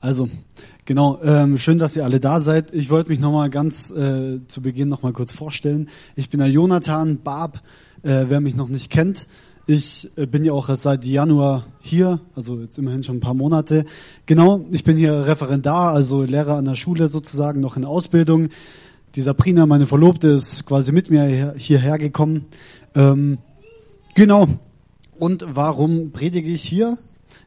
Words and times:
Also, 0.00 0.28
genau, 0.84 1.20
ähm, 1.22 1.58
schön, 1.58 1.78
dass 1.78 1.96
ihr 1.96 2.04
alle 2.04 2.20
da 2.20 2.40
seid. 2.40 2.72
Ich 2.72 2.88
wollte 2.88 3.10
mich 3.10 3.18
nochmal 3.18 3.50
ganz 3.50 3.90
äh, 3.90 4.38
zu 4.46 4.62
Beginn 4.62 4.88
nochmal 4.88 5.12
kurz 5.12 5.32
vorstellen. 5.32 5.88
Ich 6.14 6.30
bin 6.30 6.38
der 6.38 6.48
Jonathan 6.48 7.20
Barb, 7.22 7.60
äh, 8.02 8.26
wer 8.28 8.40
mich 8.40 8.54
noch 8.54 8.68
nicht 8.68 8.90
kennt. 8.90 9.26
Ich 9.66 10.08
äh, 10.16 10.26
bin 10.26 10.44
ja 10.44 10.52
auch 10.52 10.74
seit 10.76 11.04
Januar 11.04 11.66
hier, 11.80 12.20
also 12.36 12.60
jetzt 12.60 12.78
immerhin 12.78 13.02
schon 13.02 13.16
ein 13.16 13.20
paar 13.20 13.34
Monate. 13.34 13.84
Genau, 14.26 14.64
ich 14.70 14.84
bin 14.84 14.96
hier 14.96 15.26
Referendar, 15.26 15.92
also 15.92 16.22
Lehrer 16.22 16.56
an 16.56 16.64
der 16.64 16.76
Schule 16.76 17.08
sozusagen, 17.08 17.60
noch 17.60 17.76
in 17.76 17.84
Ausbildung. 17.84 18.48
Die 19.14 19.20
Sabrina, 19.20 19.66
meine 19.66 19.86
Verlobte, 19.86 20.28
ist 20.28 20.66
quasi 20.66 20.92
mit 20.92 21.10
mir 21.10 21.54
hierher 21.56 21.98
gekommen. 21.98 22.46
Ähm, 22.94 23.38
genau. 24.14 24.48
Und 25.18 25.44
warum 25.48 26.12
predige 26.12 26.48
ich 26.50 26.62
hier? 26.62 26.98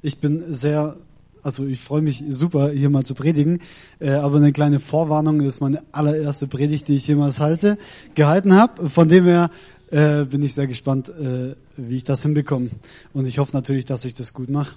Ich 0.02 0.20
bin 0.20 0.44
sehr 0.54 0.98
also 1.44 1.66
ich 1.66 1.80
freue 1.80 2.02
mich 2.02 2.24
super, 2.30 2.70
hier 2.72 2.90
mal 2.90 3.04
zu 3.04 3.16
predigen. 3.16 3.60
Äh, 4.00 4.12
aber 4.12 4.38
eine 4.38 4.52
kleine 4.52 4.80
Vorwarnung 4.80 5.42
ist 5.42 5.60
meine 5.60 5.84
allererste 5.92 6.48
Predigt, 6.48 6.88
die 6.88 6.96
ich 6.96 7.08
jemals 7.08 7.40
halte, 7.40 7.78
gehalten 8.16 8.55
habe. 8.55 8.90
Von 8.90 9.10
dem 9.10 9.26
her 9.26 9.50
äh, 9.90 10.26
bin 10.26 10.44
ich 10.44 10.54
sehr 10.54 10.68
gespannt, 10.68 11.10
äh, 11.10 11.55
wie 11.78 11.98
ich 11.98 12.04
das 12.04 12.22
hinbekomme. 12.24 12.70
Und 13.14 13.28
ich 13.28 13.40
hoffe 13.40 13.55
natürlich, 13.55 13.86
dass 13.86 14.05
ich 14.05 14.14
das 14.14 14.34
gut 14.34 14.50
mache. 14.50 14.76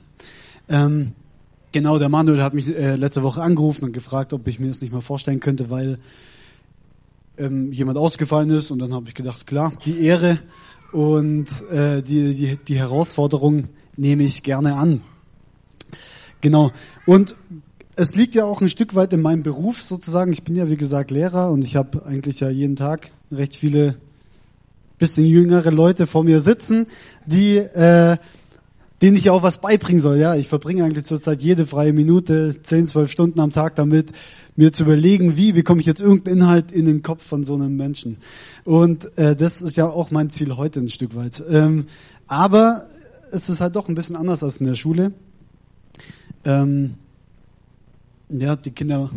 Ähm, 0.68 1.12
genau, 1.72 1.98
der 1.98 2.08
Manuel 2.08 2.42
hat 2.42 2.54
mich 2.54 2.68
äh, 2.68 2.96
letzte 2.96 3.22
Woche 3.22 3.42
angerufen 3.42 3.84
und 3.84 3.92
gefragt, 3.92 4.32
ob 4.32 4.46
ich 4.48 4.58
mir 4.58 4.68
das 4.68 4.80
nicht 4.80 4.92
mal 4.92 5.02
vorstellen 5.02 5.40
könnte, 5.40 5.70
weil 5.70 5.98
ähm, 7.38 7.72
jemand 7.72 7.98
ausgefallen 7.98 8.50
ist. 8.50 8.70
Und 8.70 8.78
dann 8.78 8.92
habe 8.92 9.08
ich 9.08 9.14
gedacht, 9.14 9.46
klar, 9.46 9.72
die 9.84 10.04
Ehre 10.04 10.38
und 10.92 11.46
äh, 11.70 12.02
die, 12.02 12.34
die, 12.34 12.56
die 12.56 12.78
Herausforderung 12.78 13.68
nehme 13.96 14.22
ich 14.22 14.42
gerne 14.42 14.74
an. 14.76 15.00
Genau. 16.40 16.70
Und 17.06 17.36
es 17.96 18.14
liegt 18.14 18.34
ja 18.34 18.44
auch 18.44 18.60
ein 18.60 18.68
Stück 18.68 18.94
weit 18.94 19.12
in 19.12 19.22
meinem 19.22 19.42
Beruf 19.42 19.82
sozusagen. 19.82 20.32
Ich 20.32 20.42
bin 20.42 20.56
ja 20.56 20.68
wie 20.68 20.76
gesagt 20.76 21.10
Lehrer 21.10 21.50
und 21.50 21.64
ich 21.64 21.76
habe 21.76 22.04
eigentlich 22.04 22.40
ja 22.40 22.50
jeden 22.50 22.76
Tag 22.76 23.10
recht 23.30 23.56
viele 23.56 23.96
bisschen 24.98 25.24
jüngere 25.24 25.70
Leute 25.70 26.06
vor 26.06 26.24
mir 26.24 26.40
sitzen, 26.40 26.86
die 27.26 27.56
äh, 27.56 28.16
denen 29.04 29.18
ich 29.18 29.28
auch 29.28 29.42
was 29.42 29.58
beibringen 29.58 30.00
soll. 30.00 30.18
Ja, 30.18 30.34
ich 30.34 30.48
verbringe 30.48 30.82
eigentlich 30.82 31.04
zurzeit 31.04 31.42
jede 31.42 31.66
freie 31.66 31.92
Minute, 31.92 32.56
10, 32.62 32.86
12 32.86 33.10
Stunden 33.10 33.38
am 33.38 33.52
Tag 33.52 33.74
damit, 33.74 34.12
mir 34.56 34.72
zu 34.72 34.84
überlegen, 34.84 35.36
wie 35.36 35.52
bekomme 35.52 35.82
ich 35.82 35.86
jetzt 35.86 36.00
irgendeinen 36.00 36.38
Inhalt 36.38 36.72
in 36.72 36.86
den 36.86 37.02
Kopf 37.02 37.22
von 37.22 37.44
so 37.44 37.52
einem 37.52 37.76
Menschen. 37.76 38.16
Und 38.64 39.18
äh, 39.18 39.36
das 39.36 39.60
ist 39.60 39.76
ja 39.76 39.90
auch 39.90 40.10
mein 40.10 40.30
Ziel 40.30 40.56
heute 40.56 40.80
ein 40.80 40.88
Stück 40.88 41.14
weit. 41.16 41.44
Ähm, 41.50 41.84
aber 42.28 42.86
es 43.30 43.50
ist 43.50 43.60
halt 43.60 43.76
doch 43.76 43.90
ein 43.90 43.94
bisschen 43.94 44.16
anders 44.16 44.42
als 44.42 44.56
in 44.56 44.66
der 44.66 44.74
Schule. 44.74 45.12
Ähm, 46.46 46.94
ja, 48.30 48.56
die 48.56 48.70
Kinder, 48.70 49.10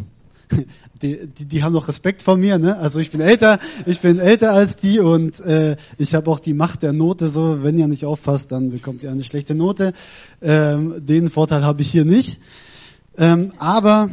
die, 1.02 1.28
die, 1.28 1.46
die 1.46 1.64
haben 1.64 1.74
noch 1.74 1.88
Respekt 1.88 2.24
vor 2.24 2.38
mir, 2.38 2.58
ne? 2.58 2.78
Also 2.78 3.00
ich 3.00 3.12
bin 3.12 3.22
älter, 3.22 3.60
ich 3.86 4.00
bin 4.00 4.20
älter 4.20 4.54
als 4.54 4.78
die 4.78 5.00
und 5.00 5.40
äh, 5.42 5.76
ich 5.98 6.16
habe 6.16 6.30
auch 6.30 6.40
die 6.40 6.54
Macht 6.54 6.84
der 6.84 6.94
Note. 6.94 7.28
So, 7.28 7.64
wenn 7.64 7.78
ihr 7.78 7.88
nicht 7.88 8.06
aufpasst, 8.06 8.52
dann 8.52 8.72
bekommt 8.72 9.04
ihr 9.04 9.12
eine 9.12 9.24
schlechte 9.24 9.56
Note. 9.56 9.94
Ähm, 10.42 11.06
den 11.06 11.30
Vorteil 11.30 11.64
habe 11.64 11.82
ich 11.82 11.92
hier 11.92 12.06
nicht. 12.06 12.40
Ähm, 13.18 13.54
aber 13.58 14.10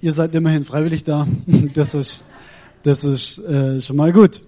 ihr 0.00 0.12
seid 0.12 0.34
immerhin 0.34 0.64
freiwillig 0.64 1.04
da. 1.04 1.26
Das 1.74 1.94
ist, 1.94 2.24
das 2.82 3.04
ist 3.04 3.38
äh, 3.38 3.80
schon 3.80 3.96
mal 3.96 4.12
gut. 4.12 4.42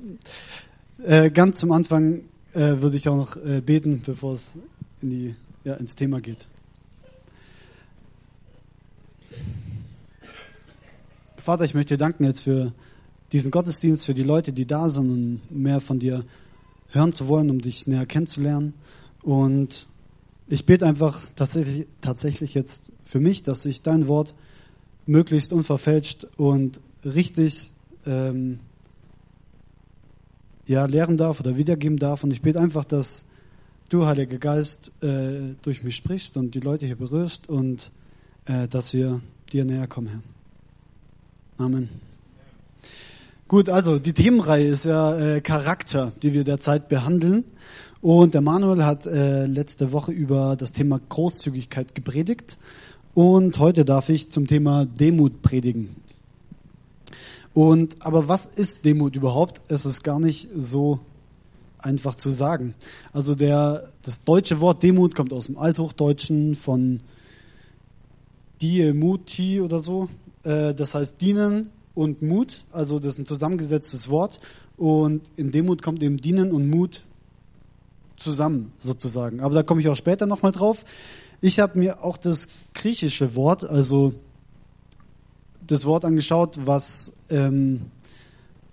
Äh, 1.05 1.31
ganz 1.31 1.59
zum 1.59 1.73
Anfang 1.73 2.23
äh, 2.55 2.81
würde 2.81 2.97
ich 2.97 3.09
auch 3.09 3.17
noch 3.17 3.37
äh, 3.37 3.61
beten, 3.61 4.03
bevor 4.05 4.35
es 4.35 4.55
in 5.03 5.11
die, 5.11 5.35
ja, 5.65 5.75
ins 5.75 5.95
Thema 5.95 6.21
geht. 6.21 6.49
Vater, 11.45 11.67
ich 11.67 11.75
möchte 11.75 11.93
dir 11.93 11.99
danken 11.99 12.25
jetzt 12.25 12.41
für 12.41 12.73
diesen 13.31 13.51
Gottesdienst, 13.51 14.07
für 14.07 14.15
die 14.15 14.23
Leute, 14.23 14.55
die 14.55 14.65
da 14.65 14.89
sind 14.89 15.11
und 15.11 15.41
mehr 15.51 15.81
von 15.81 15.99
dir 15.99 16.25
hören 16.89 17.13
zu 17.13 17.29
wollen, 17.29 17.51
um 17.51 17.61
dich 17.61 17.87
näher 17.87 18.07
kennenzulernen. 18.07 18.73
Und 19.21 19.87
ich 20.49 20.65
bete 20.65 20.87
einfach 20.87 21.21
tatsächlich, 21.37 21.87
tatsächlich 22.01 22.55
jetzt 22.55 22.93
für 23.05 23.21
mich, 23.21 23.43
dass 23.43 23.67
ich 23.67 23.83
dein 23.83 24.09
Wort 24.09 24.35
möglichst 25.05 25.53
unverfälscht 25.53 26.27
und 26.39 26.81
richtig 27.05 27.73
ähm, 28.07 28.61
ja, 30.67 30.87
lehren 30.87 31.19
darf 31.19 31.41
oder 31.41 31.59
wiedergeben 31.59 31.99
darf. 31.99 32.25
Und 32.25 32.31
ich 32.31 32.41
bete 32.41 32.59
einfach, 32.59 32.85
dass 32.85 33.23
du, 33.91 34.07
Heiliger 34.07 34.39
Geist, 34.39 34.93
äh, 35.03 35.57
durch 35.61 35.85
mich 35.85 35.97
sprichst 35.97 36.39
und 36.39 36.55
die 36.55 36.61
Leute 36.61 36.87
hier 36.87 36.97
berührst 36.97 37.51
und 37.51 37.93
äh, 38.47 38.67
dass 38.67 38.95
wir 38.95 39.21
dir 39.53 39.67
näher 39.67 39.87
kommen, 39.87 40.09
Herr. 40.09 40.34
Amen. 41.57 41.89
Gut, 43.47 43.69
also 43.69 44.01
die 44.01 44.13
Themenreihe 44.13 44.67
ist 44.67 44.85
ja 44.85 45.17
äh, 45.17 45.41
Charakter, 45.41 46.13
die 46.23 46.33
wir 46.33 46.43
derzeit 46.43 46.89
behandeln. 46.89 47.45
Und 48.01 48.35
der 48.35 48.41
Manuel 48.41 48.85
hat 48.85 49.07
äh, 49.07 49.47
letzte 49.47 49.93
Woche 49.93 50.11
über 50.11 50.57
das 50.57 50.73
Thema 50.73 51.01
Großzügigkeit 51.09 51.95
gepredigt. 51.95 52.59
Und 53.15 53.61
heute 53.61 53.85
darf 53.85 54.09
ich 54.09 54.31
zum 54.31 54.49
Thema 54.49 54.85
Demut 54.85 55.43
predigen. 55.43 55.95
Und 57.53 58.05
aber 58.05 58.27
was 58.27 58.47
ist 58.47 58.85
Demut 58.85 59.15
überhaupt? 59.15 59.61
Es 59.69 59.87
ist 59.87 60.03
gar 60.03 60.19
nicht 60.19 60.49
so 60.57 60.99
einfach 61.79 62.17
zu 62.17 62.31
sagen. 62.31 62.75
Also 63.13 63.37
der 63.37 63.93
das 64.03 64.25
deutsche 64.25 64.61
Wort 64.61 64.83
Demut 64.83 65.15
kommt 65.15 65.33
aus 65.33 65.47
dem 65.47 65.57
Althochdeutschen 65.57 66.57
von 66.57 67.01
Diemuti 68.61 69.61
oder 69.61 69.81
so. 69.81 70.09
Äh, 70.45 70.75
das 70.75 70.95
heißt 70.95 71.21
dienen 71.21 71.71
und 71.95 72.23
Mut, 72.23 72.65
also 72.73 72.99
das 72.99 73.15
ist 73.15 73.21
ein 73.21 73.27
zusammengesetztes 73.27 74.11
Wort. 74.11 74.41
Und 74.77 75.23
in 75.37 75.53
Demut 75.53 75.83
kommt 75.83 76.03
eben 76.03 76.17
dienen 76.17 76.53
und 76.53 76.69
Mut 76.69 77.03
zusammen 78.17 78.73
sozusagen. 78.79 79.41
Aber 79.41 79.55
da 79.55 79.63
komme 79.63 79.81
ich 79.81 79.89
auch 79.89 79.97
später 79.97 80.27
nochmal 80.27 80.53
drauf. 80.53 80.85
Ich 81.41 81.61
habe 81.61 81.79
mir 81.79 82.03
auch 82.03 82.17
das 82.17 82.49
griechische 82.75 83.35
Wort, 83.35 83.65
also 83.65 84.15
das 85.67 85.85
Wort 85.85 86.05
angeschaut, 86.05 86.59
was 86.65 87.13
ähm, 87.31 87.83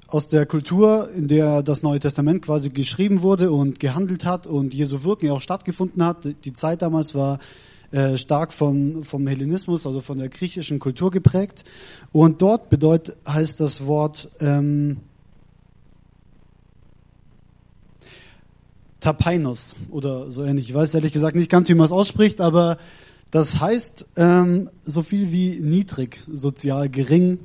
aus 0.08 0.28
der 0.28 0.46
Kultur, 0.46 1.10
in 1.16 1.28
der 1.28 1.64
das 1.64 1.84
Neue 1.84 2.00
Testament 2.00 2.42
quasi 2.42 2.70
geschrieben 2.70 3.22
wurde 3.22 3.52
und 3.52 3.80
gehandelt 3.80 4.26
hat 4.26 4.46
und 4.46 4.74
Jesu 4.74 5.04
Wirken 5.04 5.28
ja 5.28 5.34
auch 5.34 5.42
stattgefunden 5.42 6.04
hat. 6.04 6.28
Die 6.44 6.54
Zeit 6.54 6.82
damals 6.82 7.16
war 7.16 7.40
äh, 7.92 8.18
stark 8.18 8.54
von, 8.54 9.04
vom 9.04 9.28
Hellenismus, 9.28 9.86
also 9.86 10.02
von 10.02 10.18
der 10.18 10.30
griechischen 10.30 10.80
Kultur 10.80 11.12
geprägt. 11.12 11.66
Und 12.12 12.42
dort 12.42 12.70
bedeutet, 12.70 13.18
heißt 13.28 13.60
das 13.60 13.86
Wort 13.86 14.30
ähm, 14.40 14.98
Tapainos 19.02 19.76
oder 19.90 20.32
so 20.32 20.44
ähnlich. 20.44 20.70
Ich 20.70 20.76
weiß 20.76 20.94
ehrlich 20.94 21.12
gesagt 21.12 21.36
nicht 21.36 21.52
ganz, 21.52 21.68
wie 21.70 21.74
man 21.74 21.88
es 21.88 21.92
ausspricht, 21.92 22.40
aber 22.40 22.78
das 23.32 23.60
heißt 23.60 24.08
ähm, 24.18 24.70
so 24.86 25.02
viel 25.04 25.32
wie 25.32 25.60
niedrig, 25.60 26.20
sozial 26.32 26.88
gering, 26.88 27.40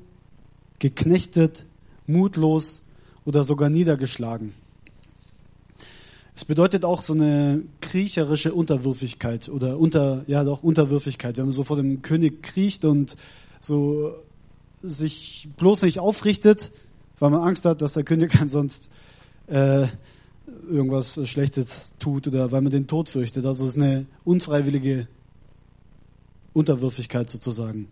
geknechtet, 0.78 1.65
mutlos 2.07 2.83
oder 3.25 3.43
sogar 3.43 3.71
niedergeschlagen. 3.71 4.53
Es 6.36 6.44
bedeutet 6.44 6.84
auch 6.84 7.00
so 7.00 7.14
eine 7.14 7.62
kriecherische 7.80 8.52
Unterwürfigkeit 8.52 9.48
oder 9.48 9.78
unter, 9.78 10.22
ja 10.26 10.44
doch 10.44 10.62
Unterwürfigkeit. 10.62 11.38
Wenn 11.38 11.47
man 11.47 11.53
so 11.53 11.65
vor 11.65 11.78
dem 11.78 12.03
König 12.03 12.42
kriecht 12.42 12.84
und 12.84 13.16
so 13.59 14.12
sich 14.83 15.48
bloß 15.56 15.83
nicht 15.83 15.98
aufrichtet, 15.98 16.72
weil 17.18 17.30
man 17.30 17.41
Angst 17.41 17.65
hat, 17.65 17.80
dass 17.80 17.94
der 17.94 18.04
König 18.04 18.34
ansonsten 18.41 18.88
äh, 19.47 19.86
irgendwas 20.71 21.18
Schlechtes 21.27 21.94
tut 21.98 22.27
oder 22.28 22.53
weil 22.53 22.60
man 22.60 22.71
den 22.71 22.86
Tod 22.86 23.09
fürchtet. 23.09 23.47
Also 23.47 23.65
es 23.65 23.71
ist 23.74 23.82
eine 23.82 24.04
unfreiwillige 24.24 25.09
Unterwürfigkeit 26.53 27.30
sozusagen. 27.30 27.89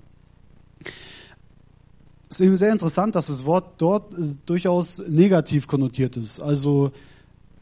Es 2.28 2.40
ist 2.40 2.46
eben 2.46 2.56
sehr 2.56 2.72
interessant, 2.72 3.14
dass 3.14 3.28
das 3.28 3.46
Wort 3.46 3.76
dort 3.78 4.12
durchaus 4.44 4.98
negativ 4.98 5.66
konnotiert 5.66 6.18
ist. 6.18 6.40
Also 6.40 6.92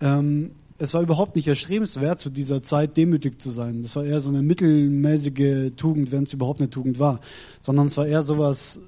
ähm, 0.00 0.50
es 0.82 0.94
war 0.94 1.02
überhaupt 1.02 1.37
nicht 1.37 1.46
erstrebenswert, 1.46 2.19
zu 2.19 2.29
dieser 2.29 2.61
Zeit 2.64 2.96
demütig 2.96 3.40
zu 3.40 3.50
sein. 3.50 3.82
Das 3.82 3.94
war 3.94 4.05
eher 4.05 4.20
so 4.20 4.31
eine 4.31 4.43
mittelmäßige 4.43 5.70
Tugend, 5.76 6.11
wenn 6.11 6.25
es 6.25 6.32
überhaupt 6.32 6.61
eine 6.61 6.70
Tugend 6.70 6.99
war. 6.99 7.20
Sondern 7.61 7.87
es 7.87 7.96
war 7.96 8.05
eher 8.05 8.25
sowas, 8.25 8.81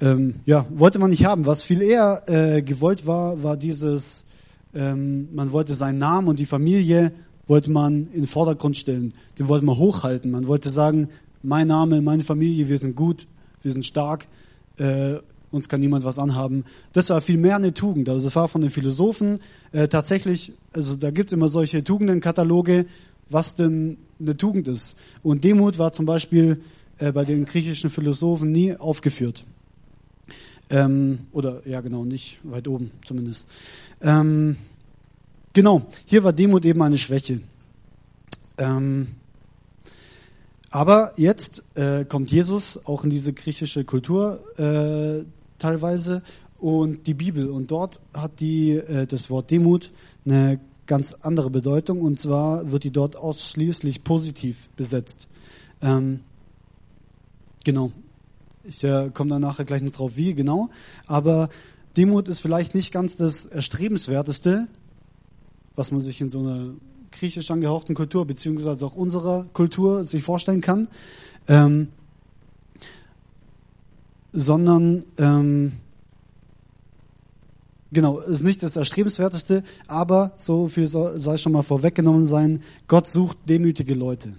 ähm, 0.00 0.34
ja, 0.46 0.66
wollte 0.70 0.98
man 0.98 1.10
nicht 1.10 1.24
haben. 1.24 1.46
Was 1.46 1.62
viel 1.62 1.80
eher 1.80 2.24
äh, 2.26 2.60
gewollt 2.60 3.06
war, 3.06 3.44
war 3.44 3.56
dieses, 3.56 4.24
ähm, 4.74 5.28
man 5.32 5.52
wollte 5.52 5.74
seinen 5.74 5.98
Namen 5.98 6.26
und 6.26 6.40
die 6.40 6.46
Familie 6.46 7.12
wollte 7.46 7.70
man 7.70 8.08
in 8.08 8.22
den 8.22 8.26
Vordergrund 8.26 8.76
stellen. 8.76 9.14
Den 9.38 9.46
wollte 9.46 9.64
man 9.64 9.78
hochhalten. 9.78 10.32
Man 10.32 10.48
wollte 10.48 10.70
sagen, 10.70 11.08
mein 11.44 11.68
Name, 11.68 12.02
meine 12.02 12.24
Familie, 12.24 12.68
wir 12.68 12.78
sind 12.80 12.96
gut, 12.96 13.28
wir 13.62 13.70
sind 13.70 13.84
stark. 13.84 14.26
Äh, 14.76 15.18
uns 15.54 15.68
kann 15.68 15.80
niemand 15.80 16.04
was 16.04 16.18
anhaben. 16.18 16.64
Das 16.92 17.10
war 17.10 17.20
viel 17.20 17.38
mehr 17.38 17.56
eine 17.56 17.72
Tugend. 17.72 18.08
Also 18.08 18.22
das 18.24 18.36
war 18.36 18.48
von 18.48 18.60
den 18.60 18.70
Philosophen 18.70 19.40
äh, 19.72 19.88
tatsächlich, 19.88 20.52
also 20.72 20.96
da 20.96 21.10
gibt's 21.10 21.32
immer 21.32 21.48
solche 21.48 21.84
Tugendenkataloge, 21.84 22.86
was 23.30 23.54
denn 23.54 23.98
eine 24.20 24.36
Tugend 24.36 24.68
ist. 24.68 24.96
Und 25.22 25.44
Demut 25.44 25.78
war 25.78 25.92
zum 25.92 26.06
Beispiel 26.06 26.60
äh, 26.98 27.12
bei 27.12 27.24
den 27.24 27.44
griechischen 27.44 27.90
Philosophen 27.90 28.52
nie 28.52 28.76
aufgeführt. 28.76 29.44
Ähm, 30.70 31.20
oder 31.32 31.62
ja 31.66 31.80
genau, 31.80 32.04
nicht 32.04 32.38
weit 32.42 32.66
oben 32.68 32.90
zumindest. 33.04 33.46
Ähm, 34.00 34.56
genau, 35.52 35.82
hier 36.06 36.24
war 36.24 36.32
Demut 36.32 36.64
eben 36.64 36.82
eine 36.82 36.98
Schwäche. 36.98 37.40
Ähm, 38.58 39.08
aber 40.70 41.12
jetzt 41.16 41.62
äh, 41.76 42.04
kommt 42.04 42.32
Jesus 42.32 42.80
auch 42.84 43.04
in 43.04 43.10
diese 43.10 43.32
griechische 43.32 43.84
Kultur 43.84 44.40
äh, 44.58 45.24
teilweise 45.58 46.22
und 46.58 47.06
die 47.06 47.14
Bibel. 47.14 47.50
Und 47.50 47.70
dort 47.70 48.00
hat 48.12 48.40
die, 48.40 48.72
äh, 48.72 49.06
das 49.06 49.30
Wort 49.30 49.50
Demut 49.50 49.90
eine 50.24 50.60
ganz 50.86 51.14
andere 51.20 51.50
Bedeutung. 51.50 52.00
Und 52.00 52.18
zwar 52.18 52.70
wird 52.70 52.84
die 52.84 52.90
dort 52.90 53.16
ausschließlich 53.16 54.04
positiv 54.04 54.68
besetzt. 54.70 55.28
Ähm, 55.82 56.20
genau. 57.64 57.92
Ich 58.64 58.82
äh, 58.82 59.10
komme 59.12 59.30
da 59.30 59.38
nachher 59.38 59.64
gleich 59.64 59.82
noch 59.82 59.92
drauf, 59.92 60.12
wie 60.16 60.34
genau. 60.34 60.70
Aber 61.06 61.50
Demut 61.96 62.28
ist 62.28 62.40
vielleicht 62.40 62.74
nicht 62.74 62.92
ganz 62.92 63.16
das 63.16 63.46
Erstrebenswerteste, 63.46 64.68
was 65.76 65.92
man 65.92 66.00
sich 66.00 66.20
in 66.20 66.30
so 66.30 66.40
einer 66.40 66.74
griechisch 67.12 67.50
angehauchten 67.50 67.94
Kultur, 67.94 68.26
beziehungsweise 68.26 68.86
auch 68.86 68.96
unserer 68.96 69.44
Kultur 69.52 70.04
sich 70.04 70.22
vorstellen 70.22 70.60
kann, 70.60 70.88
ähm, 71.46 71.88
sondern 74.34 75.04
ähm, 75.16 75.72
genau, 77.92 78.18
ist 78.18 78.42
nicht 78.42 78.62
das 78.62 78.76
Erstrebenswerteste, 78.76 79.62
aber 79.86 80.32
so 80.36 80.68
viel 80.68 80.86
soll, 80.86 81.18
sei 81.20 81.38
schon 81.38 81.52
mal 81.52 81.62
vorweggenommen 81.62 82.26
sein, 82.26 82.60
Gott 82.88 83.06
sucht 83.06 83.38
demütige 83.48 83.94
Leute. 83.94 84.34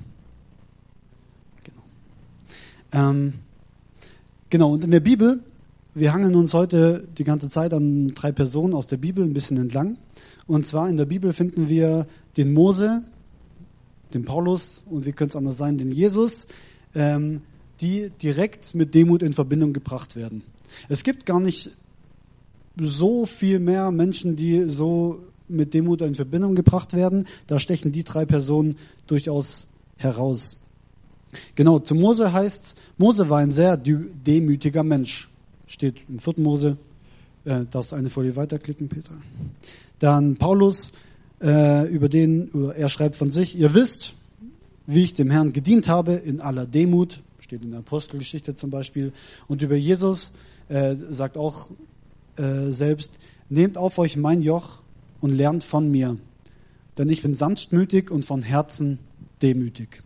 Genau. 1.64 3.10
Ähm, 3.10 3.34
genau, 4.50 4.74
und 4.74 4.84
in 4.84 4.92
der 4.92 5.00
Bibel, 5.00 5.40
wir 5.94 6.14
hangen 6.14 6.36
uns 6.36 6.54
heute 6.54 7.08
die 7.18 7.24
ganze 7.24 7.50
Zeit 7.50 7.74
an 7.74 8.10
drei 8.10 8.32
Personen 8.34 8.74
aus 8.74 8.88
der 8.88 8.98
Bibel 8.98 9.24
ein 9.24 9.34
bisschen 9.34 9.58
entlang. 9.58 9.98
Und 10.46 10.68
zwar 10.68 10.90
in 10.90 10.98
der 10.98 11.06
Bibel 11.06 11.32
finden 11.32 11.70
wir 11.70 12.06
den 12.38 12.54
Mose, 12.54 13.02
den 14.14 14.26
Paulus 14.26 14.82
und 14.86 15.06
wie 15.06 15.14
könnte 15.14 15.32
es 15.32 15.36
anders 15.38 15.58
sein, 15.58 15.78
den 15.78 15.92
Jesus, 15.92 16.48
ähm, 16.94 17.42
die 17.82 18.12
direkt 18.22 18.76
mit 18.76 18.94
Demut 18.94 19.22
in 19.22 19.34
Verbindung 19.34 19.74
gebracht 19.74 20.16
werden. 20.16 20.44
Es 20.90 21.04
gibt 21.04 21.26
gar 21.26 21.40
nicht 21.40 21.72
so 22.80 23.26
viel 23.26 23.60
mehr 23.60 23.92
Menschen, 23.92 24.36
die 24.36 24.70
so 24.70 25.20
mit 25.48 25.74
Demut 25.74 26.02
in 26.02 26.16
Verbindung 26.16 26.56
gebracht 26.56 26.94
werden. 26.94 27.28
Da 27.48 27.60
stechen 27.60 27.92
die 27.92 28.04
drei 28.04 28.26
Personen 28.26 28.78
durchaus 29.08 29.66
heraus. 29.98 30.58
Genau, 31.56 31.80
zu 31.80 31.96
Mose 31.96 32.32
heißt 32.32 32.76
Mose 32.98 33.30
war 33.30 33.40
ein 33.40 33.52
sehr 33.52 33.78
demütiger 33.78 34.84
Mensch. 34.84 35.30
Steht 35.68 35.96
im 36.08 36.20
4. 36.20 36.36
Mose. 36.38 36.78
Äh, 37.44 37.66
darfst 37.70 37.94
eine 37.94 38.10
Folie 38.10 38.36
weiterklicken, 38.36 38.90
Peter. 38.90 39.12
Dann 40.00 40.36
Paulus 40.38 40.92
äh, 41.42 41.88
über 41.90 42.10
den, 42.10 42.50
er 42.76 42.90
schreibt 42.90 43.16
von 43.16 43.32
sich, 43.32 43.58
ihr 43.58 43.74
wisst, 43.76 44.14
wie 44.88 45.04
ich 45.04 45.14
dem 45.14 45.30
Herrn 45.30 45.54
gedient 45.54 45.88
habe 45.88 46.14
in 46.14 46.42
aller 46.42 46.66
Demut, 46.66 47.22
steht 47.46 47.64
in 47.64 47.72
der 47.72 47.80
Apostelgeschichte 47.80 48.56
zum 48.56 48.72
Beispiel. 48.72 49.14
Und 49.48 49.62
über 49.62 49.76
Jesus 49.76 50.32
äh, 50.68 50.96
sagt 51.10 51.38
auch 51.38 51.70
äh, 52.38 52.72
selbst, 52.72 53.14
nehmt 53.50 53.78
auf 53.78 53.98
euch 54.00 54.18
mein 54.18 54.42
Joch 54.42 54.80
und 55.22 55.30
lernt 55.30 55.64
von 55.64 55.90
mir, 55.90 56.18
denn 56.98 57.08
ich 57.10 57.22
bin 57.22 57.36
sanftmütig 57.36 58.12
und 58.12 58.26
von 58.26 58.42
Herzen 58.42 59.00
demütig. 59.42 60.04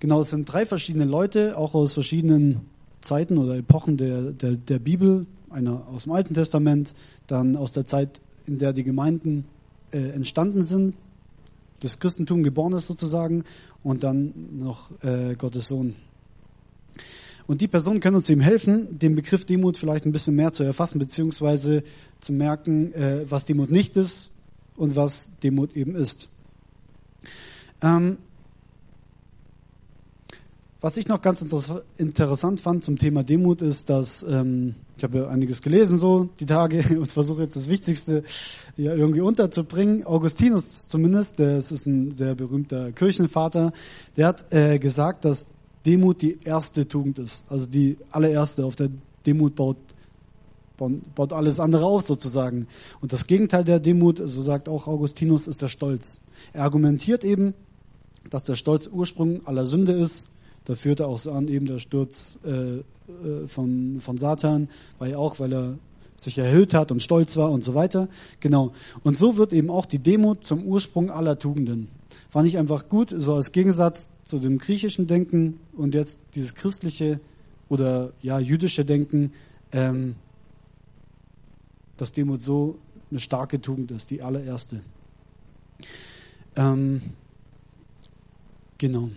Genau, 0.00 0.20
es 0.20 0.30
sind 0.30 0.50
drei 0.50 0.64
verschiedene 0.64 1.04
Leute, 1.04 1.58
auch 1.58 1.74
aus 1.74 1.94
verschiedenen 1.94 2.60
Zeiten 3.00 3.36
oder 3.36 3.56
Epochen 3.56 3.96
der, 3.96 4.32
der, 4.32 4.52
der 4.52 4.78
Bibel. 4.78 5.26
Einer 5.50 5.88
aus 5.88 6.04
dem 6.04 6.12
Alten 6.12 6.34
Testament, 6.34 6.94
dann 7.26 7.56
aus 7.56 7.72
der 7.72 7.84
Zeit 7.84 8.20
in 8.46 8.58
der 8.58 8.72
die 8.72 8.84
Gemeinden 8.84 9.44
äh, 9.90 10.10
entstanden 10.10 10.62
sind, 10.62 10.94
das 11.80 12.00
Christentum 12.00 12.42
geboren 12.42 12.72
ist 12.72 12.86
sozusagen 12.86 13.44
und 13.82 14.02
dann 14.02 14.32
noch 14.58 14.90
äh, 15.02 15.34
Gottes 15.34 15.68
Sohn. 15.68 15.94
Und 17.46 17.62
die 17.62 17.68
Personen 17.68 18.00
können 18.00 18.16
uns 18.16 18.28
eben 18.28 18.42
helfen, 18.42 18.98
den 18.98 19.16
Begriff 19.16 19.46
Demut 19.46 19.78
vielleicht 19.78 20.04
ein 20.04 20.12
bisschen 20.12 20.36
mehr 20.36 20.52
zu 20.52 20.64
erfassen, 20.64 20.98
beziehungsweise 20.98 21.82
zu 22.20 22.34
merken, 22.34 22.92
äh, 22.92 23.24
was 23.28 23.46
Demut 23.46 23.70
nicht 23.70 23.96
ist 23.96 24.30
und 24.76 24.96
was 24.96 25.30
Demut 25.42 25.74
eben 25.74 25.94
ist. 25.94 26.28
Ähm, 27.82 28.18
was 30.80 30.96
ich 30.96 31.08
noch 31.08 31.22
ganz 31.22 31.44
interessant 31.96 32.60
fand 32.60 32.84
zum 32.84 32.98
Thema 32.98 33.24
Demut 33.24 33.62
ist, 33.62 33.90
dass 33.90 34.22
ähm, 34.22 34.76
ich 34.96 35.02
habe 35.02 35.18
ja 35.18 35.28
einiges 35.28 35.60
gelesen 35.60 35.98
so 35.98 36.28
die 36.38 36.46
Tage 36.46 36.84
und 37.00 37.10
versuche 37.10 37.42
jetzt 37.42 37.56
das 37.56 37.68
Wichtigste 37.68 38.22
ja 38.76 38.94
irgendwie 38.94 39.20
unterzubringen. 39.20 40.06
Augustinus 40.06 40.86
zumindest, 40.86 41.40
der 41.40 41.58
ist 41.58 41.86
ein 41.86 42.12
sehr 42.12 42.36
berühmter 42.36 42.92
Kirchenvater, 42.92 43.72
der 44.16 44.28
hat 44.28 44.52
äh, 44.52 44.78
gesagt, 44.78 45.24
dass 45.24 45.48
Demut 45.84 46.22
die 46.22 46.38
erste 46.44 46.86
Tugend 46.86 47.18
ist, 47.18 47.44
also 47.48 47.66
die 47.66 47.96
allererste. 48.10 48.64
Auf 48.64 48.76
der 48.76 48.90
Demut 49.26 49.54
baut 49.54 49.76
baut 51.16 51.32
alles 51.32 51.58
andere 51.58 51.84
auf 51.84 52.06
sozusagen. 52.06 52.68
Und 53.00 53.12
das 53.12 53.26
Gegenteil 53.26 53.64
der 53.64 53.80
Demut, 53.80 54.22
so 54.24 54.42
sagt 54.42 54.68
auch 54.68 54.86
Augustinus, 54.86 55.48
ist 55.48 55.60
der 55.60 55.66
Stolz. 55.66 56.20
Er 56.52 56.62
argumentiert 56.62 57.24
eben, 57.24 57.54
dass 58.30 58.44
der 58.44 58.54
Stolz 58.54 58.86
Ursprung 58.86 59.44
aller 59.44 59.66
Sünde 59.66 59.90
ist 59.90 60.28
da 60.68 60.74
führte 60.74 61.06
auch 61.06 61.18
so 61.18 61.32
an 61.32 61.48
eben 61.48 61.64
der 61.66 61.78
Sturz 61.78 62.38
äh, 62.44 62.50
äh, 62.50 62.82
von, 63.46 64.00
von 64.00 64.18
Satan, 64.18 64.68
weil 64.98 65.14
auch, 65.14 65.40
weil 65.40 65.52
er 65.52 65.78
sich 66.14 66.36
erhöht 66.36 66.74
hat 66.74 66.92
und 66.92 67.02
stolz 67.02 67.38
war 67.38 67.50
und 67.50 67.64
so 67.64 67.74
weiter. 67.74 68.08
Genau. 68.40 68.72
Und 69.02 69.16
so 69.16 69.38
wird 69.38 69.54
eben 69.54 69.70
auch 69.70 69.86
die 69.86 69.98
Demut 69.98 70.44
zum 70.44 70.64
Ursprung 70.64 71.10
aller 71.10 71.38
Tugenden. 71.38 71.88
Fand 72.28 72.46
ich 72.46 72.58
einfach 72.58 72.90
gut, 72.90 73.14
so 73.16 73.34
als 73.34 73.52
Gegensatz 73.52 74.10
zu 74.24 74.38
dem 74.38 74.58
griechischen 74.58 75.06
Denken 75.06 75.58
und 75.74 75.94
jetzt 75.94 76.18
dieses 76.34 76.54
christliche 76.54 77.18
oder 77.70 78.12
ja 78.20 78.38
jüdische 78.38 78.84
Denken, 78.84 79.32
ähm, 79.72 80.16
dass 81.96 82.12
Demut 82.12 82.42
so 82.42 82.76
eine 83.10 83.20
starke 83.20 83.62
Tugend 83.62 83.90
ist, 83.90 84.10
die 84.10 84.20
allererste. 84.20 84.82
Ähm, 86.56 87.00
genau. 88.76 89.08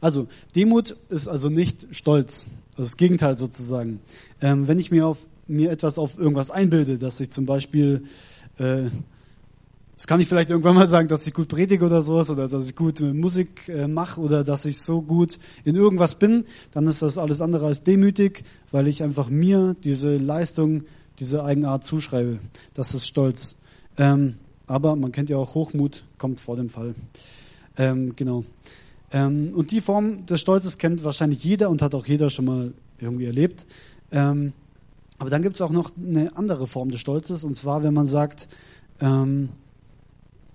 Also 0.00 0.28
Demut 0.54 0.96
ist 1.08 1.28
also 1.28 1.48
nicht 1.48 1.88
Stolz. 1.92 2.48
Das, 2.76 2.86
ist 2.86 2.92
das 2.92 2.96
Gegenteil 2.96 3.36
sozusagen. 3.36 4.00
Ähm, 4.40 4.68
wenn 4.68 4.78
ich 4.78 4.90
mir 4.90 5.06
auf 5.06 5.18
mir 5.46 5.70
etwas 5.70 5.98
auf 5.98 6.18
irgendwas 6.18 6.50
einbilde, 6.50 6.98
dass 6.98 7.20
ich 7.20 7.30
zum 7.30 7.46
Beispiel 7.46 8.04
äh, 8.58 8.84
das 9.98 10.06
kann 10.06 10.20
ich 10.20 10.28
vielleicht 10.28 10.50
irgendwann 10.50 10.76
mal 10.76 10.86
sagen, 10.86 11.08
dass 11.08 11.26
ich 11.26 11.34
gut 11.34 11.48
predige 11.48 11.84
oder 11.84 12.02
sowas 12.02 12.30
oder 12.30 12.46
dass 12.46 12.68
ich 12.68 12.76
gut 12.76 13.00
äh, 13.00 13.12
Musik 13.12 13.68
äh, 13.68 13.88
mache 13.88 14.20
oder 14.20 14.44
dass 14.44 14.64
ich 14.64 14.80
so 14.80 15.02
gut 15.02 15.40
in 15.64 15.74
irgendwas 15.74 16.14
bin, 16.14 16.44
dann 16.70 16.86
ist 16.86 17.02
das 17.02 17.18
alles 17.18 17.42
andere 17.42 17.66
als 17.66 17.82
demütig, 17.82 18.44
weil 18.70 18.86
ich 18.86 19.02
einfach 19.02 19.28
mir 19.28 19.74
diese 19.82 20.16
Leistung, 20.16 20.84
diese 21.18 21.42
Eigenart 21.42 21.82
zuschreibe. 21.82 22.38
Das 22.74 22.94
ist 22.94 23.08
Stolz. 23.08 23.56
Ähm, 23.96 24.36
aber 24.68 24.94
man 24.94 25.10
kennt 25.10 25.30
ja 25.30 25.36
auch 25.36 25.56
Hochmut, 25.56 26.04
kommt 26.16 26.38
vor 26.38 26.54
dem 26.54 26.70
Fall. 26.70 26.94
Ähm, 27.76 28.14
genau. 28.14 28.44
Ähm, 29.12 29.52
und 29.54 29.70
die 29.70 29.80
Form 29.80 30.26
des 30.26 30.40
Stolzes 30.40 30.78
kennt 30.78 31.04
wahrscheinlich 31.04 31.42
jeder 31.42 31.70
und 31.70 31.82
hat 31.82 31.94
auch 31.94 32.06
jeder 32.06 32.30
schon 32.30 32.44
mal 32.44 32.72
irgendwie 32.98 33.26
erlebt. 33.26 33.66
Ähm, 34.10 34.52
aber 35.18 35.30
dann 35.30 35.42
gibt 35.42 35.56
es 35.56 35.60
auch 35.60 35.70
noch 35.70 35.92
eine 35.96 36.36
andere 36.36 36.66
Form 36.66 36.90
des 36.90 37.00
Stolzes, 37.00 37.44
und 37.44 37.56
zwar, 37.56 37.82
wenn 37.82 37.94
man 37.94 38.06
sagt, 38.06 38.48
ähm, 39.00 39.48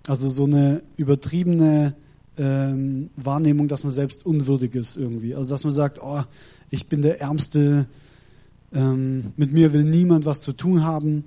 also 0.08 0.30
so 0.30 0.46
eine 0.46 0.84
übertriebene 0.98 1.96
ähm, 2.38 3.10
Wahrnehmung, 3.16 3.68
dass 3.68 3.84
man 3.84 3.94
selbst 3.94 4.26
unwürdig 4.26 4.76
ist 4.76 4.98
irgendwie. 4.98 5.36
Also 5.36 5.50
dass 5.50 5.64
man 5.64 5.74
sagt, 5.74 6.00
oh, 6.02 6.22
ich 6.70 6.88
bin 6.88 7.02
der 7.02 7.22
Ärmste, 7.22 7.88
ähm, 8.74 9.34
mit 9.38 9.54
mir 9.54 9.74
will 9.74 9.84
niemand 9.84 10.26
was 10.26 10.42
zu 10.42 10.54
tun 10.54 10.84
haben. 10.84 11.26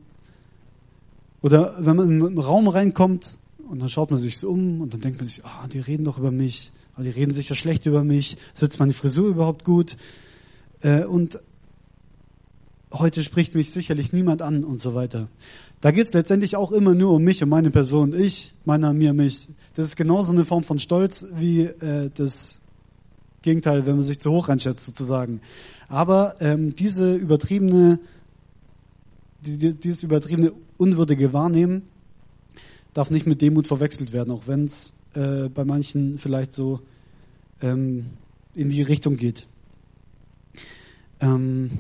Oder 1.42 1.76
wenn 1.78 1.96
man 1.96 2.10
in 2.10 2.26
einen 2.26 2.38
Raum 2.38 2.68
reinkommt 2.68 3.36
und 3.68 3.80
dann 3.80 3.88
schaut 3.88 4.10
man 4.10 4.20
sich 4.20 4.44
um 4.44 4.80
und 4.80 4.92
dann 4.92 5.00
denkt 5.00 5.18
man 5.18 5.28
sich, 5.28 5.42
oh, 5.44 5.66
die 5.72 5.78
reden 5.78 6.04
doch 6.04 6.18
über 6.18 6.30
mich. 6.30 6.72
Aber 6.96 7.04
die 7.04 7.10
reden 7.10 7.34
sicher 7.34 7.54
schlecht 7.54 7.84
über 7.84 8.02
mich. 8.02 8.38
Sitzt 8.54 8.80
meine 8.80 8.92
Frisur 8.92 9.28
überhaupt 9.28 9.64
gut? 9.64 9.98
Äh, 10.80 11.04
und 11.04 11.40
heute 12.90 13.22
spricht 13.22 13.54
mich 13.54 13.70
sicherlich 13.70 14.14
niemand 14.14 14.40
an 14.40 14.64
und 14.64 14.80
so 14.80 14.94
weiter. 14.94 15.28
Da 15.82 15.90
geht 15.90 16.06
es 16.06 16.14
letztendlich 16.14 16.56
auch 16.56 16.72
immer 16.72 16.94
nur 16.94 17.12
um 17.12 17.22
mich, 17.22 17.42
um 17.42 17.50
meine 17.50 17.70
Person. 17.70 18.18
Ich, 18.18 18.54
meiner, 18.64 18.94
mir, 18.94 19.12
mich. 19.12 19.46
Das 19.74 19.86
ist 19.86 19.96
genauso 19.96 20.32
eine 20.32 20.46
Form 20.46 20.64
von 20.64 20.78
Stolz 20.78 21.26
wie 21.34 21.64
äh, 21.64 22.10
das 22.14 22.60
Gegenteil, 23.42 23.84
wenn 23.84 23.96
man 23.96 24.04
sich 24.04 24.18
zu 24.18 24.30
hoch 24.30 24.48
einschätzt 24.48 24.86
sozusagen. 24.86 25.42
Aber 25.88 26.36
ähm, 26.40 26.74
diese 26.74 27.14
übertriebene, 27.14 27.98
die, 29.42 29.74
dieses 29.74 30.02
übertriebene 30.02 30.52
unwürdige 30.78 31.34
Wahrnehmen 31.34 31.82
darf 32.94 33.10
nicht 33.10 33.26
mit 33.26 33.42
Demut 33.42 33.68
verwechselt 33.68 34.14
werden, 34.14 34.30
auch 34.30 34.46
wenn 34.46 34.64
es 34.64 34.94
äh, 35.16 35.48
bei 35.48 35.64
manchen 35.64 36.18
vielleicht 36.18 36.52
so 36.52 36.80
ähm, 37.62 38.06
in 38.54 38.68
die 38.68 38.82
Richtung 38.82 39.16
geht. 39.16 39.46
Ähm, 41.20 41.70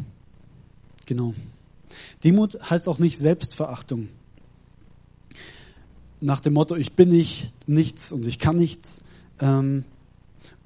genau. 1.04 1.34
Demut 2.24 2.58
heißt 2.70 2.88
auch 2.88 2.98
nicht 2.98 3.18
Selbstverachtung. 3.18 4.08
Nach 6.20 6.40
dem 6.40 6.54
Motto, 6.54 6.76
ich 6.76 6.94
bin 6.94 7.10
nicht 7.10 7.52
nichts 7.68 8.10
und 8.10 8.26
ich 8.26 8.38
kann 8.38 8.56
nichts. 8.56 9.02
Ähm, 9.40 9.84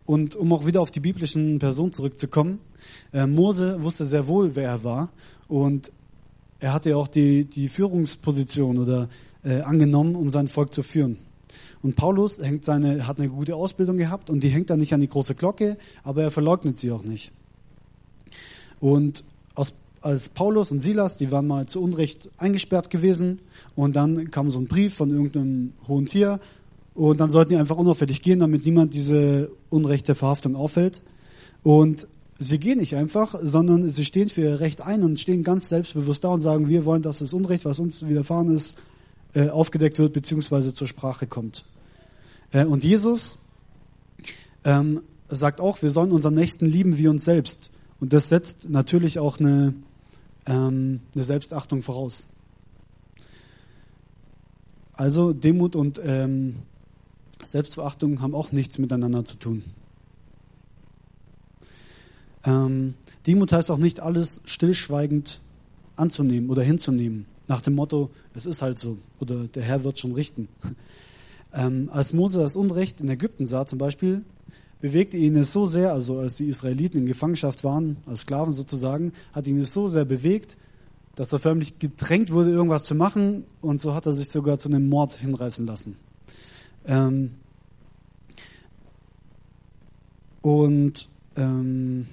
und 0.07 0.37
um 0.37 0.53
auch 0.53 0.67
wieder 0.67 0.81
auf 0.81 0.91
die 0.91 1.01
biblischen 1.01 1.59
Personen 1.59 1.93
zurückzukommen, 1.93 2.61
äh, 3.13 3.27
Mose 3.27 3.83
wusste 3.83 4.05
sehr 4.05 4.27
wohl, 4.29 4.55
wer 4.55 4.69
er 4.69 4.85
war 4.85 5.11
und 5.49 5.91
er 6.61 6.73
hatte 6.73 6.91
ja 6.91 6.97
auch 6.97 7.09
die, 7.09 7.45
die 7.45 7.69
Führungsposition 7.69 8.79
oder 8.79 9.09
äh, 9.43 9.61
angenommen, 9.63 10.15
um 10.15 10.31
sein 10.31 10.47
Volk 10.47 10.73
zu 10.73 10.83
führen. 10.83 11.19
Und 11.83 11.97
Paulus 11.97 12.41
hängt 12.41 12.65
seine, 12.65 13.07
hat 13.07 13.19
eine 13.19 13.29
gute 13.29 13.57
Ausbildung 13.57 13.97
gehabt 13.97 14.29
und 14.29 14.43
die 14.43 14.49
hängt 14.49 14.71
dann 14.71 14.81
nicht 14.81 14.93
an 14.93 15.01
die 15.01 15.09
große 15.09 15.35
Glocke, 15.35 15.79
aber 16.03 16.23
er 16.23 16.31
verleugnet 16.31 16.79
sie 16.79 16.93
auch 16.93 17.03
nicht. 17.03 17.33
Und 18.81 19.25
aus, 19.55 19.73
als 20.03 20.29
Paulus 20.29 20.73
und 20.73 20.81
Silas, 20.81 21.17
die 21.17 21.31
waren 21.31 21.47
mal 21.47 21.67
zu 21.67 21.83
Unrecht 21.83 22.29
eingesperrt 22.39 22.91
gewesen 22.91 23.41
und 23.77 23.97
dann 23.97 24.31
kam 24.31 24.51
so 24.51 24.59
ein 24.59 24.67
Brief 24.67 24.95
von 24.95 25.11
irgendeinem 25.11 25.73
hohen 25.89 26.07
Tier 26.07 26.39
und 26.95 27.19
dann 27.21 27.31
sollten 27.31 27.51
die 27.51 27.57
einfach 27.57 27.77
unauffällig 27.77 28.21
gehen, 28.21 28.41
damit 28.41 28.67
niemand 28.67 28.93
diese 28.93 29.51
unrechte 29.71 30.15
Verhaftung 30.15 30.57
auffällt. 30.57 31.03
Und 31.63 32.07
sie 32.39 32.59
gehen 32.59 32.79
nicht 32.79 32.97
einfach, 32.97 33.35
sondern 33.43 33.91
sie 33.91 34.05
stehen 34.05 34.29
für 34.29 34.43
ihr 34.43 34.61
Recht 34.61 34.83
ein 34.83 35.03
und 35.03 35.21
stehen 35.21 35.45
ganz 35.45 35.69
selbstbewusst 35.69 36.25
da 36.25 36.29
und 36.29 36.41
sagen, 36.41 36.69
wir 36.69 36.85
wollen, 36.85 37.03
dass 37.03 37.19
das 37.19 37.33
Unrecht, 37.33 37.65
was 37.65 37.79
uns 37.79 38.07
widerfahren 38.07 38.55
ist, 38.55 38.75
äh, 39.35 39.49
aufgedeckt 39.49 39.99
wird 39.99 40.13
bzw. 40.13 40.73
zur 40.73 40.87
Sprache 40.87 41.27
kommt. 41.27 41.65
Äh, 42.53 42.65
und 42.65 42.85
Jesus 42.85 43.39
ähm, 44.65 45.03
sagt 45.29 45.61
auch, 45.61 45.81
wir 45.83 45.91
sollen 45.91 46.13
unseren 46.13 46.35
Nächsten 46.35 46.67
lieben 46.67 46.99
wie 46.99 47.09
uns 47.09 47.25
selbst. 47.25 47.71
Und 48.01 48.13
das 48.13 48.29
setzt 48.29 48.69
natürlich 48.69 49.19
auch 49.19 49.39
eine, 49.39 49.75
ähm, 50.47 51.01
eine 51.15 51.25
Selbstachtung 51.25 51.83
voraus. 51.83 52.27
Also 54.93 55.33
Demut 55.33 55.77
und 55.77 56.01
ähm, 56.05 56.57
Selbstverachtung 57.45 58.21
haben 58.21 58.35
auch 58.35 58.53
nichts 58.53 58.79
miteinander 58.79 59.25
zu 59.25 59.37
tun. 59.37 59.65
Ähm, 62.45 62.95
Demut 63.27 63.53
heißt 63.53 63.71
auch 63.71 63.79
nicht 63.79 64.01
alles 64.01 64.43
stillschweigend 64.45 65.41
anzunehmen 65.97 66.51
oder 66.51 66.63
hinzunehmen. 66.63 67.27
Nach 67.51 67.61
dem 67.61 67.75
Motto, 67.75 68.11
es 68.33 68.47
ist 68.47 68.63
halt 68.63 68.79
so 68.79 68.97
oder 69.19 69.49
der 69.49 69.65
Herr 69.65 69.83
wird 69.83 69.99
schon 69.99 70.13
richten. 70.13 70.47
Ähm, 71.53 71.91
als 71.93 72.13
Mose 72.13 72.39
das 72.39 72.55
Unrecht 72.55 73.01
in 73.01 73.09
Ägypten 73.09 73.45
sah 73.45 73.67
zum 73.67 73.77
Beispiel, 73.81 74.25
bewegte 74.81 75.17
ihn 75.17 75.35
es 75.35 75.53
so 75.53 75.67
sehr, 75.67 75.93
also 75.93 76.21
als 76.21 76.37
die 76.37 76.47
Israeliten 76.47 76.99
in 76.99 77.07
Gefangenschaft 77.07 77.65
waren, 77.65 77.97
als 78.07 78.21
Sklaven 78.21 78.53
sozusagen, 78.53 79.13
hat 79.33 79.49
ihn 79.49 79.59
es 79.59 79.75
so 79.75 79.89
sehr 79.89 80.05
bewegt, 80.05 80.59
dass 81.17 81.33
er 81.33 81.41
förmlich 81.41 81.81
gedrängt 81.81 82.33
wurde, 82.33 82.51
irgendwas 82.51 82.85
zu 82.85 82.95
machen 82.95 83.43
und 83.63 83.83
so 83.83 83.97
hat 83.97 84.07
er 84.07 84.13
sich 84.13 84.29
sogar 84.29 84.61
zu 84.61 84.69
einem 84.69 84.89
Mord 84.89 85.15
hinreißen 85.15 85.67
lassen. 85.67 85.97
Ähm, 86.87 87.33
und 90.41 91.09
ähm, 91.35 92.07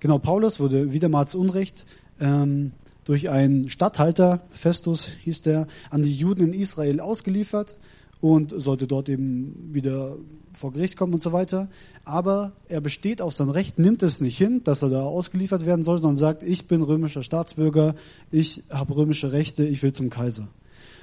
genau, 0.00 0.18
Paulus 0.18 0.60
wurde 0.60 0.92
wiedermals 0.92 1.34
Unrecht 1.34 1.86
ähm, 2.20 2.72
durch 3.04 3.28
einen 3.28 3.70
Statthalter, 3.70 4.40
Festus 4.50 5.06
hieß 5.06 5.42
der, 5.42 5.66
an 5.90 6.02
die 6.02 6.14
Juden 6.14 6.52
in 6.52 6.52
Israel 6.52 7.00
ausgeliefert 7.00 7.78
und 8.20 8.54
sollte 8.56 8.86
dort 8.86 9.08
eben 9.08 9.70
wieder 9.74 10.16
vor 10.54 10.72
Gericht 10.72 10.96
kommen 10.96 11.14
und 11.14 11.22
so 11.22 11.32
weiter. 11.32 11.68
Aber 12.04 12.52
er 12.68 12.80
besteht 12.80 13.20
auf 13.20 13.34
sein 13.34 13.50
Recht, 13.50 13.78
nimmt 13.78 14.02
es 14.02 14.20
nicht 14.20 14.38
hin, 14.38 14.62
dass 14.64 14.82
er 14.82 14.88
da 14.88 15.02
ausgeliefert 15.02 15.66
werden 15.66 15.82
soll, 15.82 15.98
sondern 15.98 16.16
sagt, 16.16 16.42
ich 16.42 16.66
bin 16.66 16.82
römischer 16.82 17.22
Staatsbürger, 17.22 17.94
ich 18.30 18.62
habe 18.70 18.96
römische 18.96 19.32
Rechte, 19.32 19.64
ich 19.64 19.82
will 19.82 19.92
zum 19.92 20.10
Kaiser. 20.10 20.48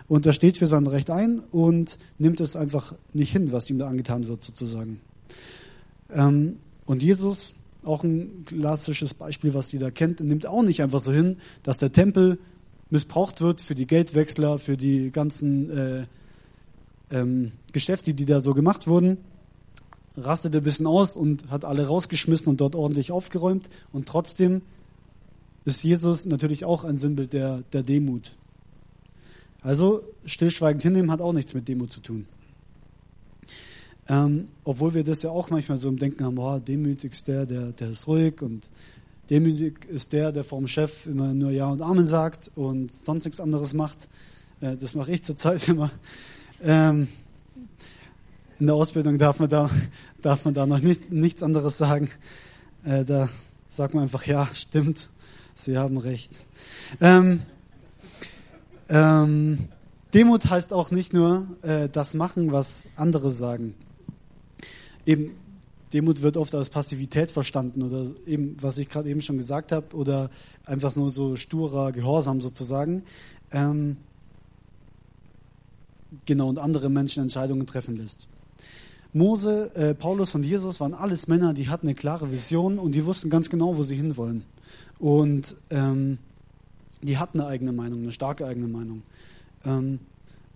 Und 0.08 0.26
er 0.26 0.34
steht 0.34 0.58
für 0.58 0.68
sein 0.68 0.88
Recht 0.88 1.10
ein 1.10 1.40
und 1.52 1.98
nimmt 2.18 2.40
es 2.40 2.56
einfach 2.56 2.96
nicht 3.14 3.32
hin, 3.32 3.52
was 3.52 3.70
ihm 3.70 3.78
da 3.78 3.88
angetan 3.88 4.28
wird, 4.28 4.44
sozusagen. 4.44 5.00
Ähm, 6.10 6.58
und 6.86 7.04
Jesus 7.04 7.54
auch 7.84 8.04
ein 8.04 8.46
klassisches 8.46 9.14
Beispiel, 9.14 9.54
was 9.54 9.72
jeder 9.72 9.92
kennt, 9.92 10.20
nimmt 10.20 10.46
auch 10.46 10.64
nicht 10.64 10.82
einfach 10.82 11.00
so 11.00 11.12
hin, 11.12 11.38
dass 11.64 11.78
der 11.78 11.92
Tempel 11.92 12.40
missbraucht 12.90 13.42
wird 13.42 13.62
für 13.62 13.76
die 13.76 13.88
Geldwechsler, 13.88 14.60
für 14.60 14.78
die 14.78 15.12
ganzen 15.12 15.70
äh, 15.70 16.06
ähm, 17.12 17.54
Geschäfte, 17.72 18.14
die 18.14 18.26
da 18.26 18.42
so 18.42 18.54
gemacht 18.54 18.88
wurden, 18.88 19.18
rastete 20.18 20.58
ein 20.58 20.64
bisschen 20.64 20.88
aus 20.88 21.16
und 21.16 21.50
hat 21.50 21.66
alle 21.66 21.88
rausgeschmissen 21.88 22.50
und 22.50 22.62
dort 22.62 22.76
ordentlich 22.76 23.12
aufgeräumt. 23.12 23.70
Und 23.92 24.08
trotzdem 24.08 24.62
ist 25.66 25.84
Jesus 25.84 26.26
natürlich 26.26 26.66
auch 26.66 26.84
ein 26.84 26.98
Sinnbild 26.98 27.34
der, 27.34 27.64
der 27.74 27.84
Demut. 27.84 28.34
Also 29.62 30.04
stillschweigend 30.26 30.84
hinnehmen 30.84 31.12
hat 31.12 31.22
auch 31.22 31.34
nichts 31.34 31.54
mit 31.54 31.68
Demut 31.68 31.92
zu 31.94 32.02
tun. 32.02 32.26
Ähm, 34.10 34.48
obwohl 34.64 34.94
wir 34.94 35.04
das 35.04 35.22
ja 35.22 35.30
auch 35.30 35.50
manchmal 35.50 35.78
so 35.78 35.88
im 35.88 35.98
Denken 35.98 36.26
haben, 36.26 36.38
oh, 36.38 36.60
demütig 36.60 37.14
ist 37.14 37.28
der, 37.28 37.46
der, 37.46 37.72
der 37.72 37.92
ist 37.92 38.08
ruhig 38.08 38.42
und 38.42 38.68
demütig 39.30 39.86
ist 39.86 40.12
der, 40.12 40.32
der 40.32 40.44
vom 40.44 40.68
Chef 40.68 41.08
immer 41.08 41.34
nur 41.34 41.52
Ja 41.52 41.70
und 41.70 41.82
Amen 41.82 42.08
sagt 42.08 42.52
und 42.56 42.92
sonst 42.92 43.26
nichts 43.26 43.40
anderes 43.40 43.74
macht. 43.74 44.10
Äh, 44.60 44.76
das 44.78 44.96
mache 44.96 45.12
ich 45.12 45.24
zurzeit 45.24 45.68
immer. 45.68 45.92
Ähm, 46.62 47.08
in 48.60 48.66
der 48.66 48.76
Ausbildung 48.76 49.18
darf 49.18 49.40
man 49.40 49.50
da, 49.50 49.70
darf 50.22 50.46
man 50.46 50.54
da 50.54 50.66
noch 50.66 50.82
nicht, 50.82 51.12
nichts 51.12 51.44
anderes 51.44 51.78
sagen. 51.78 52.10
Äh, 52.84 53.06
da 53.06 53.30
sagt 53.70 53.94
man 53.94 54.04
einfach, 54.04 54.26
ja, 54.26 54.50
stimmt, 54.54 55.10
Sie 55.54 55.78
haben 55.78 55.98
recht. 55.98 56.48
Ähm, 57.00 57.44
ähm, 58.90 59.70
Demut 60.14 60.50
heißt 60.50 60.74
auch 60.74 60.92
nicht 60.92 61.14
nur 61.14 61.48
äh, 61.62 61.88
das 61.88 62.14
machen, 62.14 62.52
was 62.52 62.88
andere 62.96 63.32
sagen 63.32 63.76
eben 65.06 65.32
Demut 65.94 66.22
wird 66.22 66.38
oft 66.38 66.56
als 66.56 66.70
Passivität 66.70 67.32
verstanden 67.32 67.84
oder 67.84 68.12
eben, 68.26 68.56
was 68.62 68.78
ich 68.78 68.88
gerade 68.88 69.10
eben 69.10 69.22
schon 69.22 69.38
gesagt 69.38 69.72
habe, 69.72 69.96
oder 69.96 70.30
einfach 70.66 70.96
nur 70.96 71.12
so 71.12 71.36
sturer 71.36 71.92
Gehorsam 71.92 72.40
sozusagen. 72.40 73.04
Ähm, 73.52 73.98
genau, 76.26 76.48
und 76.48 76.60
andere 76.60 76.90
Menschen 76.90 77.24
Entscheidungen 77.24 77.68
treffen 77.68 77.98
lässt. 77.98 78.28
Mose, 79.14 79.76
äh, 79.76 79.94
Paulus 79.94 80.34
und 80.36 80.44
Jesus 80.44 80.80
waren 80.80 80.94
alles 80.94 81.28
Männer, 81.28 81.54
die 81.54 81.68
hatten 81.68 81.88
eine 81.88 81.96
klare 81.96 82.32
Vision 82.32 82.80
und 82.80 82.94
die 82.94 83.06
wussten 83.06 83.30
ganz 83.30 83.50
genau, 83.50 83.76
wo 83.76 83.84
sie 83.84 83.98
hinwollen. 83.98 84.46
Und 85.00 85.58
ähm, 85.70 86.18
die 87.02 87.18
hatten 87.18 87.42
eine 87.42 87.50
eigene 87.50 87.74
Meinung, 87.74 88.04
eine 88.04 88.14
starke 88.14 88.46
eigene 88.46 88.68
Meinung. 88.68 89.04
Ähm, 89.66 90.00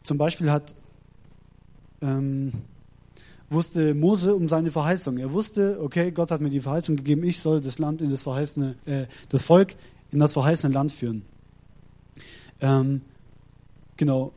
zum 0.04 0.18
Beispiel 0.18 0.52
hat 0.52 0.74
ähm, 2.02 2.54
wusste 3.50 3.94
Mose 3.94 4.36
um 4.36 4.48
seine 4.48 4.72
Verheißung. 4.72 5.18
Er 5.18 5.32
wusste, 5.32 5.78
okay, 5.82 6.12
Gott 6.12 6.32
hat 6.32 6.42
mir 6.42 6.50
die 6.50 6.60
Verheißung 6.60 6.96
gegeben, 6.96 7.24
ich 7.24 7.40
soll 7.40 7.62
das 7.62 7.80
Land 7.80 8.02
in 8.02 8.10
das 8.10 8.24
verheißene, 8.24 8.76
äh, 8.86 9.06
das 9.30 9.44
Volk 9.44 9.76
in 10.12 10.20
das 10.20 10.34
verheißene 10.34 10.74
Land 10.74 10.92
führen. 10.92 11.24
Ähm, 12.62 13.02
genau. 13.98 14.32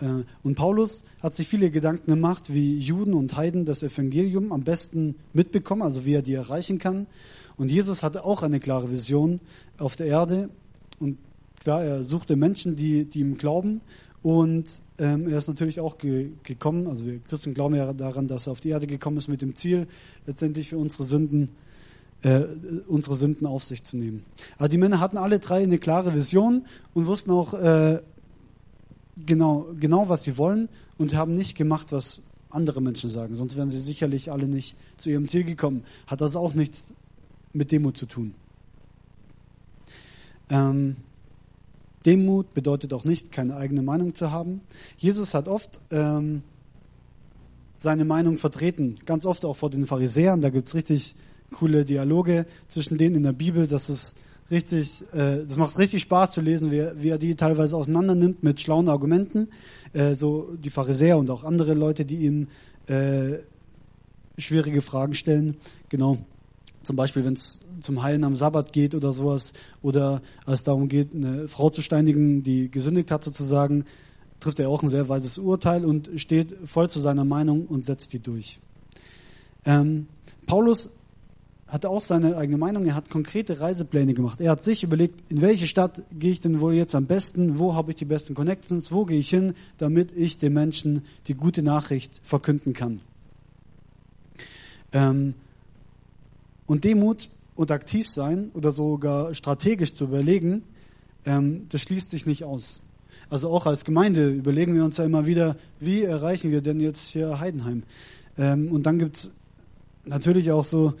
Äh, 0.00 0.24
und 0.42 0.54
Paulus 0.54 1.04
hat 1.20 1.34
sich 1.34 1.48
viele 1.48 1.70
Gedanken 1.70 2.10
gemacht, 2.10 2.52
wie 2.52 2.78
Juden 2.78 3.14
und 3.14 3.36
Heiden 3.36 3.64
das 3.64 3.82
Evangelium 3.82 4.52
am 4.52 4.62
besten 4.62 5.16
mitbekommen, 5.32 5.82
also 5.82 6.04
wie 6.04 6.14
er 6.14 6.22
die 6.22 6.34
erreichen 6.34 6.78
kann. 6.78 7.06
Und 7.56 7.70
Jesus 7.70 8.02
hatte 8.02 8.24
auch 8.24 8.42
eine 8.42 8.60
klare 8.60 8.90
Vision 8.90 9.40
auf 9.78 9.96
der 9.96 10.06
Erde. 10.06 10.48
Und 10.98 11.18
klar, 11.60 11.84
er 11.84 12.04
suchte 12.04 12.36
Menschen, 12.36 12.76
die, 12.76 13.04
die 13.04 13.20
ihm 13.20 13.38
glauben 13.38 13.80
und 14.22 14.82
ähm, 15.02 15.28
er 15.28 15.36
ist 15.36 15.48
natürlich 15.48 15.80
auch 15.80 15.98
ge 15.98 16.30
gekommen, 16.44 16.86
also 16.86 17.04
wir 17.04 17.18
Christen 17.18 17.54
glauben 17.54 17.74
ja 17.74 17.92
daran, 17.92 18.28
dass 18.28 18.46
er 18.46 18.52
auf 18.52 18.60
die 18.60 18.68
Erde 18.68 18.86
gekommen 18.86 19.16
ist 19.16 19.26
mit 19.26 19.42
dem 19.42 19.56
Ziel, 19.56 19.88
letztendlich 20.26 20.68
für 20.68 20.78
unsere 20.78 21.02
Sünden, 21.02 21.50
äh, 22.22 22.42
unsere 22.86 23.16
Sünden 23.16 23.44
auf 23.44 23.64
sich 23.64 23.82
zu 23.82 23.96
nehmen. 23.96 24.24
Aber 24.58 24.68
die 24.68 24.78
Männer 24.78 25.00
hatten 25.00 25.16
alle 25.16 25.40
drei 25.40 25.64
eine 25.64 25.78
klare 25.78 26.14
Vision 26.14 26.66
und 26.94 27.06
wussten 27.08 27.32
auch 27.32 27.52
äh, 27.52 28.00
genau, 29.26 29.66
genau, 29.80 30.08
was 30.08 30.22
sie 30.22 30.38
wollen 30.38 30.68
und 30.98 31.16
haben 31.16 31.34
nicht 31.34 31.56
gemacht, 31.56 31.90
was 31.90 32.20
andere 32.48 32.80
Menschen 32.80 33.10
sagen. 33.10 33.34
Sonst 33.34 33.56
wären 33.56 33.70
sie 33.70 33.80
sicherlich 33.80 34.30
alle 34.30 34.46
nicht 34.46 34.76
zu 34.98 35.10
ihrem 35.10 35.26
Ziel 35.26 35.42
gekommen. 35.42 35.82
Hat 36.06 36.20
das 36.20 36.36
auch 36.36 36.54
nichts 36.54 36.92
mit 37.52 37.72
Demut 37.72 37.96
zu 37.96 38.06
tun. 38.06 38.34
Ähm, 40.48 40.96
Demut 42.02 42.54
bedeutet 42.54 42.92
auch 42.92 43.04
nicht, 43.04 43.32
keine 43.32 43.56
eigene 43.56 43.82
Meinung 43.82 44.14
zu 44.14 44.30
haben. 44.30 44.60
Jesus 44.96 45.34
hat 45.34 45.48
oft 45.48 45.80
ähm, 45.90 46.42
seine 47.78 48.04
Meinung 48.04 48.38
vertreten. 48.38 48.96
Ganz 49.04 49.26
oft 49.26 49.44
auch 49.44 49.56
vor 49.56 49.70
den 49.70 49.86
Pharisäern. 49.86 50.40
Da 50.40 50.50
gibt's 50.50 50.74
richtig 50.74 51.14
coole 51.52 51.84
Dialoge 51.84 52.46
zwischen 52.68 52.98
denen 52.98 53.16
in 53.16 53.22
der 53.22 53.32
Bibel. 53.32 53.66
Das 53.66 53.90
ist 53.90 54.14
richtig, 54.50 55.02
äh, 55.12 55.44
das 55.46 55.56
macht 55.56 55.78
richtig 55.78 56.02
Spaß 56.02 56.32
zu 56.32 56.40
lesen, 56.40 56.70
wie, 56.70 56.84
wie 56.96 57.08
er 57.10 57.18
die 57.18 57.34
teilweise 57.34 57.76
auseinander 57.76 58.14
nimmt 58.14 58.42
mit 58.42 58.60
schlauen 58.60 58.88
Argumenten. 58.88 59.48
Äh, 59.92 60.14
so 60.14 60.50
die 60.56 60.70
Pharisäer 60.70 61.18
und 61.18 61.30
auch 61.30 61.44
andere 61.44 61.74
Leute, 61.74 62.04
die 62.04 62.26
ihm 62.26 62.48
äh, 62.86 63.38
schwierige 64.38 64.82
Fragen 64.82 65.14
stellen. 65.14 65.56
Genau. 65.88 66.18
Zum 66.82 66.96
Beispiel, 66.96 67.24
wenn 67.24 67.34
es 67.34 67.60
zum 67.80 68.02
Heilen 68.02 68.24
am 68.24 68.36
Sabbat 68.36 68.72
geht 68.72 68.94
oder 68.94 69.12
sowas, 69.12 69.52
oder 69.82 70.22
als 70.46 70.60
es 70.60 70.64
darum 70.64 70.88
geht, 70.88 71.14
eine 71.14 71.48
Frau 71.48 71.70
zu 71.70 71.82
steinigen, 71.82 72.42
die 72.42 72.70
gesündigt 72.70 73.10
hat 73.10 73.24
sozusagen, 73.24 73.84
trifft 74.40 74.58
er 74.58 74.68
auch 74.68 74.82
ein 74.82 74.88
sehr 74.88 75.08
weises 75.08 75.38
Urteil 75.38 75.84
und 75.84 76.10
steht 76.16 76.56
voll 76.64 76.90
zu 76.90 77.00
seiner 77.00 77.24
Meinung 77.24 77.66
und 77.66 77.84
setzt 77.84 78.12
die 78.12 78.18
durch. 78.18 78.58
Ähm, 79.64 80.06
Paulus 80.46 80.90
hatte 81.72 81.88
auch 81.88 82.02
seine 82.02 82.36
eigene 82.36 82.58
Meinung, 82.58 82.84
er 82.84 82.94
hat 82.94 83.08
konkrete 83.08 83.60
Reisepläne 83.60 84.12
gemacht. 84.12 84.42
Er 84.42 84.50
hat 84.50 84.62
sich 84.62 84.82
überlegt, 84.82 85.30
in 85.30 85.40
welche 85.40 85.66
Stadt 85.66 86.02
gehe 86.12 86.32
ich 86.32 86.40
denn 86.40 86.60
wohl 86.60 86.74
jetzt 86.74 86.94
am 86.94 87.06
besten, 87.06 87.58
wo 87.58 87.74
habe 87.74 87.92
ich 87.92 87.96
die 87.96 88.04
besten 88.04 88.34
Connections, 88.34 88.92
wo 88.92 89.06
gehe 89.06 89.18
ich 89.18 89.30
hin, 89.30 89.54
damit 89.78 90.12
ich 90.12 90.36
den 90.36 90.52
Menschen 90.52 91.02
die 91.28 91.34
gute 91.34 91.62
Nachricht 91.62 92.20
verkünden 92.22 92.74
kann. 92.74 93.00
Ähm, 94.92 95.32
und 96.66 96.84
Demut 96.84 97.28
und 97.54 97.70
aktiv 97.70 98.08
sein 98.08 98.50
oder 98.54 98.72
sogar 98.72 99.34
strategisch 99.34 99.94
zu 99.94 100.04
überlegen, 100.04 100.62
ähm, 101.24 101.66
das 101.68 101.82
schließt 101.82 102.10
sich 102.10 102.26
nicht 102.26 102.44
aus. 102.44 102.80
Also 103.30 103.48
auch 103.48 103.66
als 103.66 103.84
Gemeinde 103.84 104.28
überlegen 104.28 104.74
wir 104.74 104.84
uns 104.84 104.98
ja 104.98 105.04
immer 105.04 105.26
wieder, 105.26 105.56
wie 105.80 106.02
erreichen 106.02 106.50
wir 106.50 106.60
denn 106.60 106.80
jetzt 106.80 107.08
hier 107.08 107.40
Heidenheim? 107.40 107.82
Ähm, 108.36 108.70
und 108.70 108.84
dann 108.84 108.98
gibt 108.98 109.16
es 109.16 109.30
natürlich 110.04 110.50
auch 110.50 110.64
so 110.64 110.94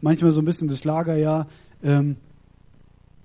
manchmal 0.00 0.30
so 0.30 0.40
ein 0.40 0.44
bisschen 0.44 0.68
das 0.68 0.84
Lager, 0.84 1.16
ja, 1.16 1.46
ähm, 1.82 2.16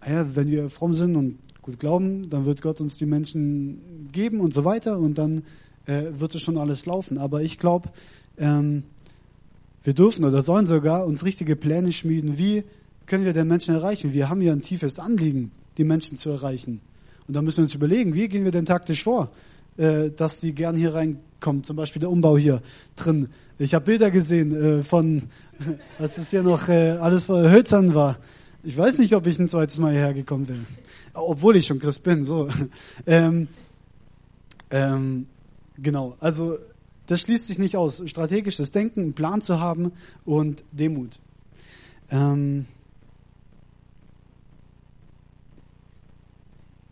ja, 0.07 0.35
wenn 0.35 0.49
wir 0.49 0.69
fromm 0.69 0.93
sind 0.93 1.15
und 1.15 1.37
gut 1.61 1.79
glauben, 1.79 2.29
dann 2.29 2.45
wird 2.45 2.61
Gott 2.61 2.79
uns 2.79 2.97
die 2.97 3.05
Menschen 3.05 4.09
geben 4.11 4.39
und 4.39 4.53
so 4.53 4.63
weiter 4.63 4.97
und 4.97 5.17
dann 5.17 5.43
äh, 5.85 6.05
wird 6.11 6.33
es 6.35 6.41
schon 6.41 6.57
alles 6.57 6.85
laufen. 6.85 7.17
Aber 7.17 7.41
ich 7.41 7.57
glaube, 7.57 7.89
ähm, 8.37 8.83
wir 9.87 9.93
dürfen 9.93 10.25
oder 10.25 10.41
sollen 10.41 10.65
sogar 10.65 11.05
uns 11.05 11.23
richtige 11.23 11.55
Pläne 11.55 11.93
schmieden. 11.93 12.37
Wie 12.37 12.65
können 13.05 13.23
wir 13.23 13.31
den 13.31 13.47
Menschen 13.47 13.73
erreichen? 13.73 14.11
Wir 14.11 14.27
haben 14.27 14.41
ja 14.41 14.51
ein 14.51 14.61
tiefes 14.61 14.99
Anliegen, 14.99 15.53
die 15.77 15.85
Menschen 15.85 16.17
zu 16.17 16.29
erreichen. 16.29 16.81
Und 17.25 17.37
da 17.37 17.41
müssen 17.41 17.59
wir 17.59 17.63
uns 17.63 17.73
überlegen, 17.75 18.13
wie 18.13 18.27
gehen 18.27 18.43
wir 18.43 18.51
denn 18.51 18.65
taktisch 18.65 19.03
vor, 19.03 19.31
äh, 19.77 20.09
dass 20.09 20.41
die 20.41 20.53
gern 20.53 20.75
hier 20.75 20.93
reinkommen. 20.93 21.63
Zum 21.63 21.77
Beispiel 21.77 22.01
der 22.01 22.09
Umbau 22.09 22.37
hier 22.37 22.61
drin. 22.97 23.29
Ich 23.59 23.73
habe 23.73 23.85
Bilder 23.85 24.11
gesehen 24.11 24.53
äh, 24.53 24.83
von, 24.83 25.23
als 25.99 26.17
es 26.17 26.31
hier 26.31 26.43
noch 26.43 26.67
äh, 26.67 26.97
alles 26.99 27.23
voll 27.23 27.49
hölzern 27.49 27.95
war. 27.95 28.17
Ich 28.63 28.77
weiß 28.77 28.99
nicht, 28.99 29.15
ob 29.15 29.25
ich 29.25 29.39
ein 29.39 29.47
zweites 29.47 29.79
Mal 29.79 29.93
hierher 29.93 30.13
gekommen 30.13 30.49
wäre. 30.49 30.65
Obwohl 31.13 31.55
ich 31.55 31.65
schon 31.65 31.79
Christ 31.79 32.03
bin. 32.03 32.25
So. 32.25 32.49
Ähm, 33.05 33.47
ähm, 34.69 35.23
genau. 35.77 36.17
Also 36.19 36.57
das 37.07 37.21
schließt 37.21 37.47
sich 37.47 37.57
nicht 37.57 37.75
aus. 37.75 38.03
Strategisches 38.05 38.71
Denken, 38.71 39.01
einen 39.01 39.13
Plan 39.13 39.41
zu 39.41 39.59
haben 39.59 39.91
und 40.25 40.63
Demut. 40.71 41.19
Ähm, 42.09 42.67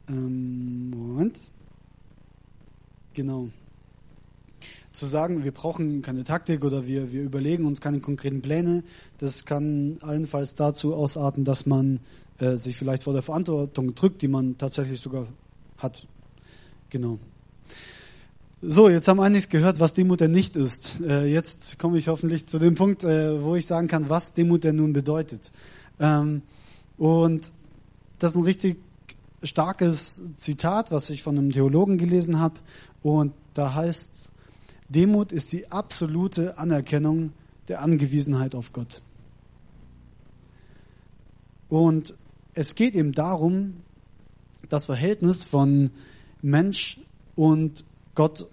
ähm, 0.10 0.90
Moment. 0.90 1.38
Genau. 3.14 3.50
Zu 4.92 5.06
sagen, 5.06 5.44
wir 5.44 5.52
brauchen 5.52 6.02
keine 6.02 6.24
Taktik 6.24 6.64
oder 6.64 6.88
wir, 6.88 7.12
wir 7.12 7.24
überlegen 7.24 7.66
uns 7.66 7.82
keine 7.82 8.00
konkreten 8.00 8.42
Pläne, 8.42 8.84
das 9.18 9.44
kann 9.44 9.98
allenfalls 10.02 10.56
dazu 10.56 10.96
ausarten, 10.96 11.44
dass 11.44 11.66
man 11.66 12.00
äh, 12.40 12.56
sich 12.56 12.78
vielleicht 12.78 13.04
vor 13.04 13.12
der 13.12 13.22
Verantwortung 13.22 13.94
drückt, 13.96 14.22
die 14.22 14.30
man 14.30 14.58
tatsächlich 14.58 15.02
sogar 15.02 15.28
hat. 15.78 16.08
Genau. 16.90 17.20
So, 18.68 18.90
jetzt 18.90 19.08
haben 19.08 19.20
einiges 19.20 19.50
gehört, 19.50 19.80
was 19.80 19.94
Demut 19.94 20.22
denn 20.22 20.32
nicht 20.32 20.56
ist. 20.56 21.00
Äh, 21.02 21.26
jetzt 21.26 21.78
komme 21.78 22.00
ich 22.00 22.08
hoffentlich 22.08 22.48
zu 22.48 22.58
dem 22.58 22.74
Punkt, 22.74 23.04
äh, 23.04 23.44
wo 23.44 23.54
ich 23.54 23.68
sagen 23.68 23.88
kann, 23.88 24.10
was 24.10 24.34
Demut 24.34 24.64
denn 24.64 24.78
nun 24.78 24.92
bedeutet. 24.92 25.52
Ähm, 26.00 26.42
und 26.98 27.54
das 28.18 28.32
ist 28.32 28.38
ein 28.38 28.44
richtig 28.44 28.78
starkes 29.44 30.24
Zitat, 30.36 30.92
was 30.92 31.12
ich 31.12 31.22
von 31.22 31.38
einem 31.38 31.52
Theologen 31.52 32.00
gelesen 32.00 32.40
habe. 32.40 32.56
Und 33.04 33.34
da 33.54 33.76
heißt, 33.76 34.30
Demut 34.90 35.32
ist 35.32 35.52
die 35.52 35.72
absolute 35.72 36.58
Anerkennung 36.58 37.34
der 37.68 37.84
Angewiesenheit 37.84 38.56
auf 38.56 38.74
Gott. 38.74 39.04
Und 41.70 42.16
es 42.56 42.74
geht 42.74 42.96
eben 42.96 43.12
darum, 43.12 43.76
das 44.70 44.88
Verhältnis 44.88 45.44
von 45.44 45.92
Mensch 46.42 47.00
und 47.36 47.84
Gott 48.16 48.48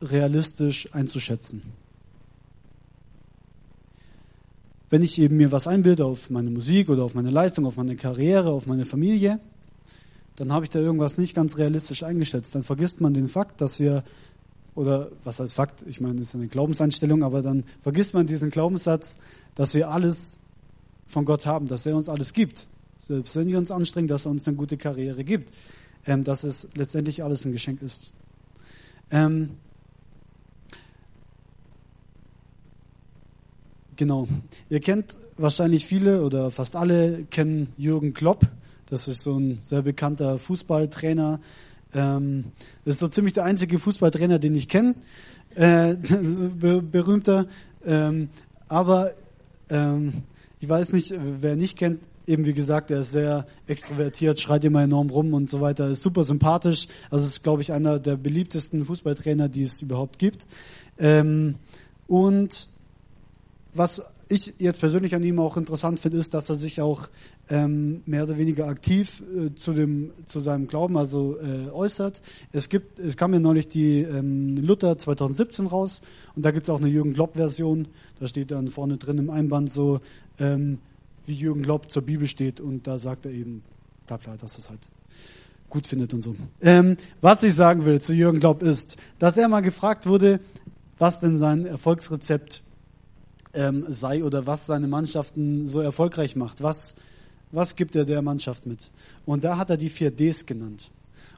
realistisch 0.00 0.92
einzuschätzen. 0.94 1.62
Wenn 4.90 5.02
ich 5.02 5.18
eben 5.20 5.36
mir 5.36 5.52
was 5.52 5.66
einbilde 5.66 6.04
auf 6.04 6.30
meine 6.30 6.50
Musik 6.50 6.88
oder 6.88 7.04
auf 7.04 7.14
meine 7.14 7.30
Leistung, 7.30 7.66
auf 7.66 7.76
meine 7.76 7.96
Karriere, 7.96 8.50
auf 8.50 8.66
meine 8.66 8.86
Familie, 8.86 9.38
dann 10.36 10.52
habe 10.52 10.64
ich 10.64 10.70
da 10.70 10.78
irgendwas 10.78 11.18
nicht 11.18 11.34
ganz 11.34 11.58
realistisch 11.58 12.04
eingeschätzt. 12.04 12.54
Dann 12.54 12.62
vergisst 12.62 13.00
man 13.00 13.12
den 13.12 13.28
Fakt, 13.28 13.60
dass 13.60 13.80
wir, 13.80 14.04
oder 14.74 15.10
was 15.24 15.40
heißt 15.40 15.52
Fakt, 15.52 15.84
ich 15.86 16.00
meine, 16.00 16.16
das 16.16 16.28
ist 16.28 16.34
eine 16.36 16.48
Glaubenseinstellung, 16.48 17.22
aber 17.22 17.42
dann 17.42 17.64
vergisst 17.82 18.14
man 18.14 18.26
diesen 18.26 18.50
Glaubenssatz, 18.50 19.18
dass 19.56 19.74
wir 19.74 19.90
alles 19.90 20.38
von 21.06 21.24
Gott 21.24 21.44
haben, 21.44 21.66
dass 21.66 21.84
er 21.84 21.96
uns 21.96 22.08
alles 22.08 22.32
gibt. 22.32 22.68
Selbst 23.06 23.36
wenn 23.36 23.48
wir 23.48 23.58
uns 23.58 23.70
anstrengen, 23.70 24.08
dass 24.08 24.26
er 24.26 24.30
uns 24.30 24.46
eine 24.46 24.56
gute 24.56 24.76
Karriere 24.76 25.24
gibt, 25.24 25.52
ähm, 26.06 26.24
dass 26.24 26.44
es 26.44 26.68
letztendlich 26.74 27.24
alles 27.24 27.44
ein 27.44 27.52
Geschenk 27.52 27.82
ist. 27.82 28.12
Ähm, 29.10 29.50
Genau. 33.98 34.28
Ihr 34.70 34.78
kennt 34.78 35.16
wahrscheinlich 35.36 35.84
viele 35.84 36.22
oder 36.22 36.52
fast 36.52 36.76
alle 36.76 37.24
kennen 37.24 37.68
Jürgen 37.76 38.14
Klopp. 38.14 38.46
Das 38.86 39.08
ist 39.08 39.24
so 39.24 39.36
ein 39.36 39.58
sehr 39.60 39.82
bekannter 39.82 40.38
Fußballtrainer. 40.38 41.40
Ähm, 41.92 42.44
ist 42.84 43.00
so 43.00 43.08
ziemlich 43.08 43.34
der 43.34 43.42
einzige 43.42 43.80
Fußballtrainer, 43.80 44.38
den 44.38 44.54
ich 44.54 44.68
kenne. 44.68 44.94
Äh, 45.56 45.96
berühmter. 45.96 47.46
Ähm, 47.84 48.28
aber 48.68 49.10
ähm, 49.68 50.22
ich 50.60 50.68
weiß 50.68 50.92
nicht, 50.92 51.12
wer 51.40 51.56
nicht 51.56 51.76
kennt, 51.76 51.98
eben 52.28 52.46
wie 52.46 52.54
gesagt, 52.54 52.92
er 52.92 53.00
ist 53.00 53.10
sehr 53.10 53.48
extrovertiert, 53.66 54.38
schreit 54.38 54.64
immer 54.64 54.84
enorm 54.84 55.10
rum 55.10 55.34
und 55.34 55.50
so 55.50 55.60
weiter, 55.60 55.88
ist 55.88 56.04
super 56.04 56.22
sympathisch. 56.22 56.86
Also 57.10 57.26
ist, 57.26 57.42
glaube 57.42 57.62
ich, 57.62 57.72
einer 57.72 57.98
der 57.98 58.16
beliebtesten 58.16 58.84
Fußballtrainer, 58.84 59.48
die 59.48 59.64
es 59.64 59.82
überhaupt 59.82 60.20
gibt. 60.20 60.46
Ähm, 61.00 61.56
und 62.06 62.68
was 63.74 64.02
ich 64.28 64.54
jetzt 64.58 64.80
persönlich 64.80 65.14
an 65.14 65.22
ihm 65.22 65.38
auch 65.38 65.56
interessant 65.56 66.00
finde, 66.00 66.18
ist, 66.18 66.34
dass 66.34 66.50
er 66.50 66.56
sich 66.56 66.80
auch 66.80 67.08
ähm, 67.48 68.02
mehr 68.06 68.24
oder 68.24 68.36
weniger 68.36 68.66
aktiv 68.66 69.22
äh, 69.22 69.54
zu 69.54 69.72
dem 69.72 70.10
zu 70.26 70.40
seinem 70.40 70.68
Glauben 70.68 70.96
also 70.96 71.38
äh, 71.38 71.70
äußert. 71.70 72.20
Es 72.52 72.68
gibt, 72.68 72.98
es 72.98 73.16
kam 73.16 73.32
ja 73.32 73.40
neulich 73.40 73.68
die 73.68 74.00
ähm, 74.00 74.56
Luther 74.56 74.98
2017 74.98 75.66
raus 75.66 76.02
und 76.36 76.44
da 76.44 76.50
gibt 76.50 76.64
es 76.64 76.70
auch 76.70 76.80
eine 76.80 76.88
Jürgen 76.88 77.14
Klopp 77.14 77.36
Version. 77.36 77.88
Da 78.20 78.26
steht 78.26 78.50
dann 78.50 78.68
vorne 78.68 78.98
drin 78.98 79.18
im 79.18 79.30
Einband 79.30 79.70
so, 79.70 80.00
ähm, 80.38 80.78
wie 81.26 81.34
Jürgen 81.34 81.62
Klopp 81.62 81.90
zur 81.90 82.02
Bibel 82.02 82.26
steht 82.26 82.60
und 82.60 82.86
da 82.86 82.98
sagt 82.98 83.24
er 83.24 83.32
eben, 83.32 83.62
bla 84.06 84.18
bla, 84.18 84.36
dass 84.36 84.58
es 84.58 84.68
halt 84.68 84.80
gut 85.70 85.86
findet 85.86 86.12
und 86.14 86.22
so. 86.22 86.34
Ähm, 86.60 86.96
was 87.20 87.42
ich 87.42 87.54
sagen 87.54 87.86
will 87.86 88.00
zu 88.00 88.12
Jürgen 88.12 88.40
Klopp 88.40 88.62
ist, 88.62 88.96
dass 89.18 89.36
er 89.36 89.48
mal 89.48 89.60
gefragt 89.60 90.06
wurde, 90.06 90.40
was 90.98 91.20
denn 91.20 91.36
sein 91.36 91.64
Erfolgsrezept 91.64 92.62
ähm, 93.54 93.84
sei 93.88 94.24
oder 94.24 94.46
was 94.46 94.66
seine 94.66 94.88
Mannschaften 94.88 95.66
so 95.66 95.80
erfolgreich 95.80 96.36
macht. 96.36 96.62
Was, 96.62 96.94
was 97.52 97.76
gibt 97.76 97.96
er 97.96 98.04
der 98.04 98.22
Mannschaft 98.22 98.66
mit? 98.66 98.90
Und 99.26 99.44
da 99.44 99.56
hat 99.56 99.70
er 99.70 99.76
die 99.76 99.88
vier 99.88 100.10
Ds 100.10 100.46
genannt. 100.46 100.90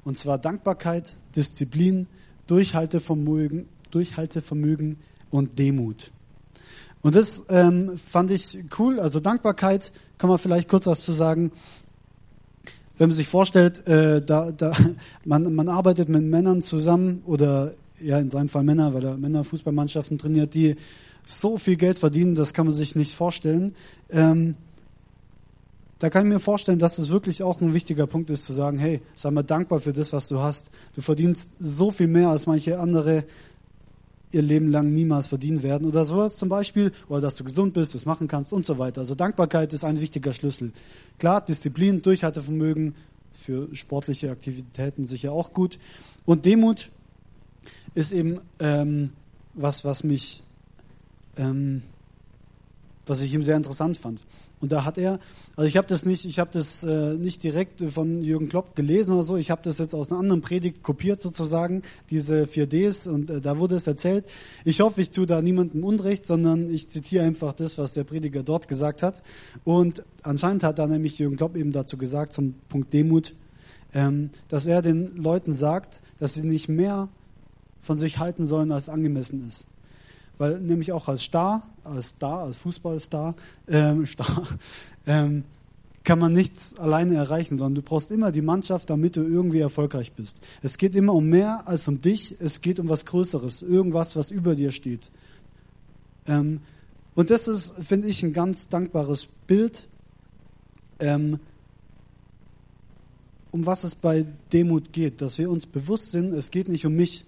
Und 0.05 0.19
zwar 0.19 0.39
Dankbarkeit, 0.39 1.15
Disziplin, 1.37 2.07
Durchhaltevermögen, 2.47 3.69
Durchhaltevermögen 3.91 4.97
und 5.31 5.59
Demut. 5.59 6.11
Und 7.03 7.15
das 7.15 7.45
ähm, 7.49 7.97
fand 7.97 8.31
ich 8.31 8.59
cool. 8.79 9.01
Also 9.01 9.21
Dankbarkeit 9.21 9.93
kann 10.19 10.29
man 10.29 10.39
vielleicht 10.39 10.69
kurz 10.69 10.87
was 10.87 11.03
zu 11.03 11.13
sagen. 11.13 11.53
Wenn 12.99 13.09
man 13.09 13.17
sich 13.17 13.29
vorstellt, 13.29 13.87
äh, 13.87 14.23
da, 14.23 14.53
da, 14.53 14.75
man, 15.25 15.55
man 15.55 15.69
arbeitet 15.69 16.09
mit 16.09 16.23
Männern 16.23 16.61
zusammen 16.61 17.23
oder 17.25 17.75
ja 18.03 18.19
in 18.19 18.31
seinem 18.31 18.49
Fall 18.49 18.65
Männer, 18.65 18.95
weil 18.95 19.05
er 19.05 19.17
Männerfußballmannschaften 19.17 20.19
trainiert, 20.19 20.55
die 20.55 20.77
so 21.31 21.57
viel 21.57 21.77
Geld 21.77 21.99
verdienen, 21.99 22.35
das 22.35 22.55
kann 22.55 22.67
man 22.67 22.75
sich 22.75 22.97
nicht 22.97 23.15
vorstellen. 23.15 23.75
Ähm, 24.11 24.57
da 25.99 26.09
kann 26.09 26.27
ich 26.27 26.33
mir 26.33 26.41
vorstellen, 26.41 26.79
dass 26.79 26.99
es 26.99 27.11
wirklich 27.11 27.43
auch 27.43 27.61
ein 27.61 27.75
wichtiger 27.75 28.07
Punkt 28.07 28.31
ist, 28.31 28.47
zu 28.47 28.55
sagen, 28.55 28.79
hey, 28.79 29.03
sei 29.17 29.31
mal 29.31 29.43
dankbar 29.43 29.81
für 29.81 29.93
das, 29.93 30.13
was 30.13 30.29
du 30.29 30.41
hast. 30.41 30.71
Du 30.95 31.03
verdienst 31.03 31.53
so 31.61 31.91
viel 31.91 32.07
mehr 32.07 32.31
als 32.31 32.47
manche 32.47 32.79
andere 32.79 33.25
ihr 34.33 34.43
Leben 34.43 34.71
lang 34.71 34.93
niemals 34.93 35.27
verdienen 35.27 35.63
werden 35.63 35.87
oder 35.87 36.07
sowas 36.07 36.37
zum 36.37 36.49
Beispiel, 36.49 36.93
oder 37.09 37.21
dass 37.21 37.35
du 37.37 37.45
gesund 37.45 37.75
bist, 37.75 37.95
das 37.95 38.07
machen 38.07 38.29
kannst 38.29 38.53
und 38.53 38.65
so 38.65 38.79
weiter. 38.79 39.01
Also 39.01 39.15
Dankbarkeit 39.15 39.73
ist 39.73 39.85
ein 39.85 40.01
wichtiger 40.01 40.33
Schlüssel. 40.33 40.73
Klar, 41.19 41.41
Disziplin, 41.41 42.01
Durchhaltevermögen 42.01 42.95
für 43.33 43.75
sportliche 43.75 44.31
Aktivitäten 44.31 45.07
sicher 45.07 45.33
auch 45.33 45.53
gut. 45.53 45.79
Und 46.25 46.45
Demut 46.45 46.91
ist 47.95 48.13
eben 48.13 48.41
ähm, 48.59 49.11
was, 49.55 49.85
was 49.85 50.05
mich, 50.05 50.43
ähm, 51.37 51.83
was 53.07 53.21
ich 53.21 53.33
ihm 53.33 53.43
sehr 53.43 53.57
interessant 53.57 53.99
fand. 53.99 54.21
Und 54.61 54.73
da 54.73 54.85
hat 54.85 54.99
er, 54.99 55.19
also 55.57 55.67
ich 55.67 55.79
habe 55.79 55.89
das 55.89 56.05
nicht, 56.05 56.27
ich 56.27 56.39
habe 56.39 56.51
das 56.53 56.85
äh, 56.85 57.15
nicht 57.15 57.43
direkt 57.43 57.83
von 57.83 58.23
Jürgen 58.23 58.49
Klopp 58.49 58.77
gelesen 58.77 59.15
oder 59.15 59.23
so, 59.23 59.37
ich 59.37 59.51
habe 59.51 59.63
das 59.65 59.79
jetzt 59.79 59.95
aus 59.95 60.11
einer 60.11 60.21
anderen 60.21 60.43
Predigt 60.43 60.83
kopiert 60.83 61.23
sozusagen, 61.23 61.83
diese 62.11 62.45
4Ds 62.45 63.09
und 63.09 63.31
äh, 63.31 63.41
da 63.41 63.59
wurde 63.59 63.77
es 63.77 63.87
erzählt. 63.87 64.27
Ich 64.67 64.81
hoffe, 64.81 65.01
ich 65.01 65.11
tue 65.11 65.27
da 65.27 65.41
niemandem 65.41 65.83
Unrecht, 65.83 66.27
sondern 66.27 66.73
ich 66.73 66.91
zitiere 66.91 67.25
einfach 67.25 67.55
das, 67.55 67.79
was 67.79 67.95
der 67.95 68.05
Prediger 68.05 68.43
dort 68.43 68.69
gesagt 68.69 69.03
hat. 69.03 69.23
Und 69.65 70.05
anscheinend 70.23 70.63
hat 70.63 70.79
da 70.79 70.87
nämlich 70.87 71.19
Jürgen 71.19 71.37
Klopp 71.37 71.57
eben 71.57 71.73
dazu 71.73 71.97
gesagt, 71.97 72.35
zum 72.35 72.55
Punkt 72.69 72.93
Demut, 72.93 73.35
ähm, 73.95 74.29
dass 74.49 74.67
er 74.67 74.83
den 74.83 75.17
Leuten 75.17 75.55
sagt, 75.55 76.03
dass 76.19 76.35
sie 76.35 76.47
nicht 76.47 76.69
mehr 76.69 77.09
von 77.81 77.97
sich 77.97 78.19
halten 78.19 78.45
sollen, 78.45 78.73
als 78.73 78.91
angemessen 78.91 79.47
ist 79.47 79.70
weil 80.41 80.59
nämlich 80.59 80.91
auch 80.93 81.07
als 81.07 81.25
Star, 81.25 81.63
als 81.85 82.09
Star, 82.09 82.45
als 82.45 82.57
Fußballstar, 82.57 83.35
ähm, 83.69 84.07
Star, 84.07 84.49
ähm, 85.07 85.45
kann 86.03 86.19
man 86.19 86.33
nichts 86.33 86.79
alleine 86.79 87.17
erreichen, 87.17 87.59
sondern 87.59 87.75
du 87.75 87.83
brauchst 87.83 88.11
immer 88.11 88.33
die 88.33 88.41
Mannschaft, 88.41 88.89
damit 88.89 89.17
du 89.17 89.23
irgendwie 89.23 89.61
erfolgreich 89.61 90.13
bist. 90.13 90.39
Es 90.63 90.79
geht 90.79 90.95
immer 90.97 91.13
um 91.13 91.27
mehr 91.27 91.69
als 91.69 91.87
um 91.89 92.01
dich, 92.01 92.37
es 92.41 92.63
geht 92.63 92.81
um 92.81 92.89
was 92.89 93.05
Größeres, 93.05 93.61
irgendwas, 93.61 94.17
was 94.17 94.31
über 94.31 94.55
dir 94.55 94.73
steht. 94.73 95.11
Ähm, 96.27 96.61
und 97.15 97.29
das 97.29 97.47
ist, 97.47 97.75
finde 97.75 98.09
ich, 98.09 98.23
ein 98.23 98.33
ganz 98.33 98.69
dankbares 98.69 99.27
Bild, 99.47 99.89
ähm, 101.01 101.39
um 103.51 103.67
was 103.67 103.85
es 103.85 103.95
bei 103.95 104.25
Demut 104.55 104.95
geht, 104.95 105.21
dass 105.21 105.37
wir 105.37 105.51
uns 105.51 105.67
bewusst 105.67 106.13
sind, 106.13 106.33
es 106.33 106.51
geht 106.51 106.69
nicht 106.69 106.87
um 106.87 106.95
mich, 106.95 107.27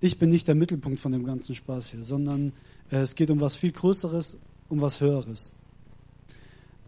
ich 0.00 0.18
bin 0.18 0.30
nicht 0.30 0.48
der 0.48 0.54
Mittelpunkt 0.54 1.00
von 1.00 1.12
dem 1.12 1.24
ganzen 1.24 1.54
Spaß 1.54 1.90
hier, 1.90 2.02
sondern 2.02 2.52
äh, 2.90 2.96
es 2.96 3.14
geht 3.14 3.30
um 3.30 3.40
was 3.40 3.56
viel 3.56 3.72
Größeres, 3.72 4.36
um 4.68 4.80
was 4.80 5.00
Höheres. 5.00 5.52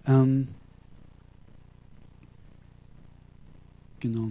Ähm, 0.07 0.49
genau. 4.01 4.31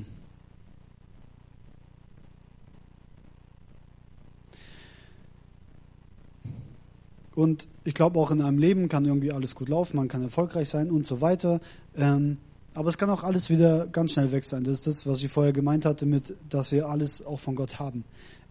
Und 7.35 7.67
ich 7.83 7.93
glaube, 7.93 8.19
auch 8.19 8.31
in 8.31 8.41
einem 8.41 8.57
Leben 8.57 8.87
kann 8.87 9.05
irgendwie 9.05 9.31
alles 9.31 9.55
gut 9.55 9.67
laufen, 9.67 9.97
man 9.97 10.07
kann 10.07 10.23
erfolgreich 10.23 10.69
sein 10.69 10.89
und 10.89 11.05
so 11.05 11.19
weiter. 11.19 11.59
Ähm, 11.95 12.37
aber 12.73 12.89
es 12.89 12.97
kann 12.97 13.09
auch 13.09 13.23
alles 13.23 13.49
wieder 13.49 13.87
ganz 13.87 14.13
schnell 14.13 14.31
weg 14.31 14.43
sein. 14.43 14.63
Das 14.63 14.79
ist 14.79 14.87
das, 14.87 15.07
was 15.07 15.23
ich 15.23 15.31
vorher 15.31 15.53
gemeint 15.53 15.85
hatte, 15.85 16.05
mit, 16.05 16.33
dass 16.49 16.71
wir 16.71 16.87
alles 16.87 17.25
auch 17.25 17.39
von 17.39 17.55
Gott 17.55 17.79
haben. 17.79 18.03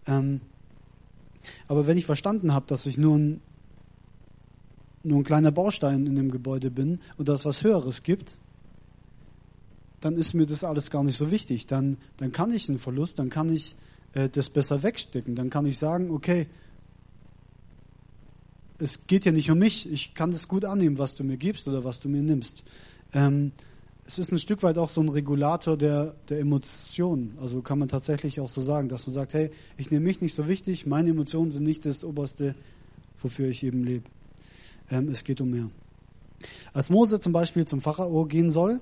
Ähm, 0.07 0.41
aber 1.67 1.87
wenn 1.87 1.97
ich 1.97 2.05
verstanden 2.05 2.53
habe, 2.53 2.65
dass 2.67 2.85
ich 2.85 2.97
nur 2.97 3.17
ein, 3.17 3.41
nur 5.03 5.19
ein 5.19 5.23
kleiner 5.23 5.51
Baustein 5.51 6.05
in 6.07 6.15
dem 6.15 6.31
Gebäude 6.31 6.71
bin 6.71 6.99
und 7.17 7.29
dass 7.29 7.41
es 7.41 7.45
was 7.45 7.63
Höheres 7.63 8.03
gibt, 8.03 8.39
dann 10.01 10.17
ist 10.17 10.33
mir 10.33 10.45
das 10.45 10.63
alles 10.63 10.89
gar 10.89 11.03
nicht 11.03 11.17
so 11.17 11.31
wichtig. 11.31 11.67
Dann, 11.67 11.97
dann 12.17 12.31
kann 12.31 12.51
ich 12.51 12.69
einen 12.69 12.79
Verlust, 12.79 13.19
dann 13.19 13.29
kann 13.29 13.49
ich 13.49 13.75
äh, 14.13 14.29
das 14.29 14.49
besser 14.49 14.83
wegstecken. 14.83 15.35
Dann 15.35 15.49
kann 15.49 15.65
ich 15.65 15.77
sagen, 15.77 16.11
okay, 16.11 16.47
es 18.77 19.07
geht 19.07 19.25
ja 19.25 19.31
nicht 19.31 19.49
um 19.49 19.57
mich. 19.57 19.91
Ich 19.91 20.13
kann 20.13 20.31
das 20.31 20.47
gut 20.47 20.65
annehmen, 20.65 20.97
was 20.97 21.15
du 21.15 21.23
mir 21.23 21.37
gibst 21.37 21.67
oder 21.67 21.83
was 21.83 21.99
du 21.99 22.09
mir 22.09 22.21
nimmst. 22.21 22.63
Ähm, 23.13 23.51
es 24.07 24.19
ist 24.19 24.31
ein 24.31 24.39
Stück 24.39 24.61
weit 24.61 24.77
auch 24.77 24.89
so 24.89 25.01
ein 25.01 25.09
Regulator 25.09 25.77
der, 25.77 26.15
der 26.29 26.39
Emotionen. 26.39 27.37
Also 27.41 27.61
kann 27.61 27.79
man 27.79 27.87
tatsächlich 27.87 28.39
auch 28.39 28.49
so 28.49 28.61
sagen, 28.61 28.87
dass 28.87 29.07
man 29.07 29.13
sagt, 29.13 29.33
hey, 29.33 29.49
ich 29.77 29.89
nehme 29.89 30.05
mich 30.05 30.21
nicht 30.21 30.35
so 30.35 30.47
wichtig, 30.47 30.85
meine 30.85 31.09
Emotionen 31.09 31.49
sind 31.49 31.63
nicht 31.63 31.85
das 31.85 32.03
Oberste, 32.03 32.53
wofür 33.17 33.49
ich 33.49 33.63
eben 33.63 33.83
lebe. 33.83 34.05
Ähm, 34.91 35.09
es 35.09 35.23
geht 35.23 35.41
um 35.41 35.49
mehr. 35.49 35.69
Als 36.73 36.89
Mose 36.89 37.19
zum 37.19 37.33
Beispiel 37.33 37.65
zum 37.65 37.81
Pharao 37.81 38.25
gehen 38.25 38.51
soll, 38.51 38.79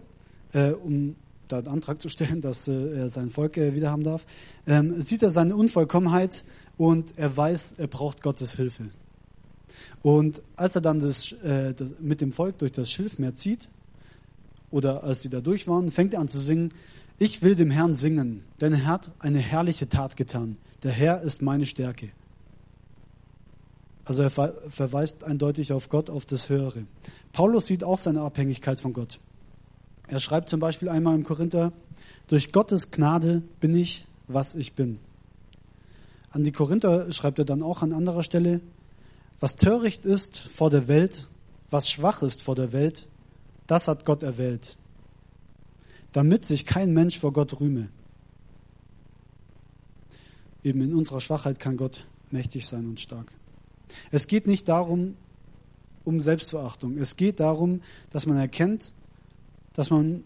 äh, 0.52 0.72
um 0.72 1.16
da 1.48 1.60
einen 1.60 1.68
Antrag 1.68 2.02
zu 2.02 2.10
stellen, 2.10 2.42
dass 2.42 2.68
äh, 2.68 2.74
er 2.74 3.10
sein 3.10 3.30
Volk 3.30 3.58
äh, 3.58 3.76
wieder 3.76 3.92
haben 3.92 4.04
darf, 4.04 4.26
ähm, 4.68 5.02
sieht 5.02 5.24
er 5.24 5.30
seine 5.30 5.56
Unvollkommenheit 5.56 6.44
und 6.78 7.18
er 7.18 7.36
weiß, 7.36 7.76
er 7.78 7.88
braucht 7.88 8.22
Gottes 8.22 8.56
Hilfe. 8.56 8.90
Und 10.02 10.42
als 10.58 10.76
er 10.76 10.82
dann 10.82 11.00
das, 11.00 11.32
äh, 11.32 11.74
das, 11.74 11.92
mit 12.00 12.20
dem 12.20 12.34
Volk 12.34 12.58
durch 12.58 12.74
das 12.74 12.92
Schilfmeer 12.92 13.36
zieht, 13.36 13.70
oder 14.74 15.04
als 15.04 15.20
die 15.20 15.30
da 15.30 15.40
durch 15.40 15.68
waren, 15.68 15.92
fängt 15.92 16.16
er 16.16 16.20
an 16.20 16.28
zu 16.28 16.40
singen, 16.40 16.74
ich 17.20 17.44
will 17.44 17.56
dem 17.56 17.70
Herrn 17.70 17.94
singen, 17.94 18.44
denn 18.60 18.74
er 18.74 18.86
hat 18.86 19.12
eine 19.20 19.38
herrliche 19.38 19.88
Tat 19.88 20.18
getan. 20.18 20.58
Der 20.82 20.92
Herr 20.92 21.22
ist 21.22 21.44
meine 21.44 21.68
Stärke. 21.68 22.10
Also 24.04 24.24
er 24.24 24.32
verweist 24.32 25.24
eindeutig 25.24 25.72
auf 25.74 25.90
Gott, 25.90 26.10
auf 26.10 26.26
das 26.26 26.50
Höhere. 26.50 26.86
Paulus 27.34 27.68
sieht 27.68 27.84
auch 27.84 28.00
seine 28.00 28.22
Abhängigkeit 28.22 28.82
von 28.82 28.94
Gott. 28.94 29.20
Er 30.08 30.20
schreibt 30.20 30.50
zum 30.50 30.60
Beispiel 30.60 30.90
einmal 30.90 31.14
im 31.14 31.24
Korinther, 31.24 31.72
durch 32.26 32.52
Gottes 32.52 32.90
Gnade 32.90 33.44
bin 33.60 33.76
ich, 33.76 34.08
was 34.28 34.56
ich 34.56 34.74
bin. 34.74 34.98
An 36.32 36.44
die 36.44 36.52
Korinther 36.52 37.12
schreibt 37.12 37.38
er 37.38 37.46
dann 37.46 37.62
auch 37.62 37.84
an 37.84 37.94
anderer 37.94 38.24
Stelle, 38.24 38.60
was 39.40 39.56
töricht 39.56 40.04
ist 40.04 40.40
vor 40.40 40.72
der 40.72 40.88
Welt, 40.88 41.30
was 41.70 41.90
schwach 41.90 42.24
ist 42.24 42.42
vor 42.42 42.56
der 42.56 42.74
Welt, 42.74 43.08
das 43.68 43.88
hat 43.88 44.06
Gott 44.06 44.24
erwählt, 44.24 44.78
damit 46.12 46.46
sich 46.46 46.66
kein 46.66 46.94
Mensch 46.94 47.18
vor 47.20 47.34
Gott 47.34 47.60
rühme. 47.60 47.90
Eben 50.64 50.82
in 50.82 50.94
unserer 50.94 51.22
Schwachheit 51.22 51.60
kann 51.60 51.78
Gott 51.78 52.06
mächtig 52.32 52.68
sein 52.68 52.86
und 52.86 53.00
stark. 53.00 53.32
Es 54.12 54.28
geht 54.28 54.48
nicht 54.48 54.68
darum, 54.70 55.16
um 56.04 56.20
Selbstverachtung. 56.22 56.98
Es 56.98 57.16
geht 57.16 57.40
darum, 57.40 57.82
dass 58.12 58.26
man 58.26 58.38
erkennt, 58.38 58.94
dass 59.74 59.90
man 59.90 60.24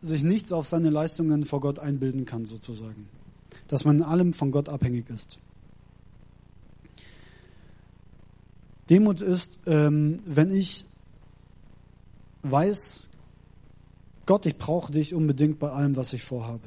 sich 0.00 0.22
nichts 0.22 0.52
auf 0.52 0.66
seine 0.66 0.90
Leistungen 0.90 1.44
vor 1.44 1.60
Gott 1.60 1.78
einbilden 1.78 2.24
kann, 2.24 2.44
sozusagen. 2.44 3.08
Dass 3.68 3.84
man 3.84 3.98
in 3.98 4.02
allem 4.02 4.32
von 4.32 4.50
Gott 4.50 4.68
abhängig 4.68 5.08
ist. 5.10 5.38
Demut 8.88 9.20
ist, 9.20 9.60
ähm, 9.66 10.20
wenn 10.24 10.52
ich 10.52 10.84
weiß, 12.42 13.04
Gott, 14.26 14.46
ich 14.46 14.56
brauche 14.56 14.92
dich 14.92 15.14
unbedingt 15.14 15.58
bei 15.58 15.70
allem, 15.70 15.96
was 15.96 16.12
ich 16.12 16.22
vorhabe. 16.22 16.66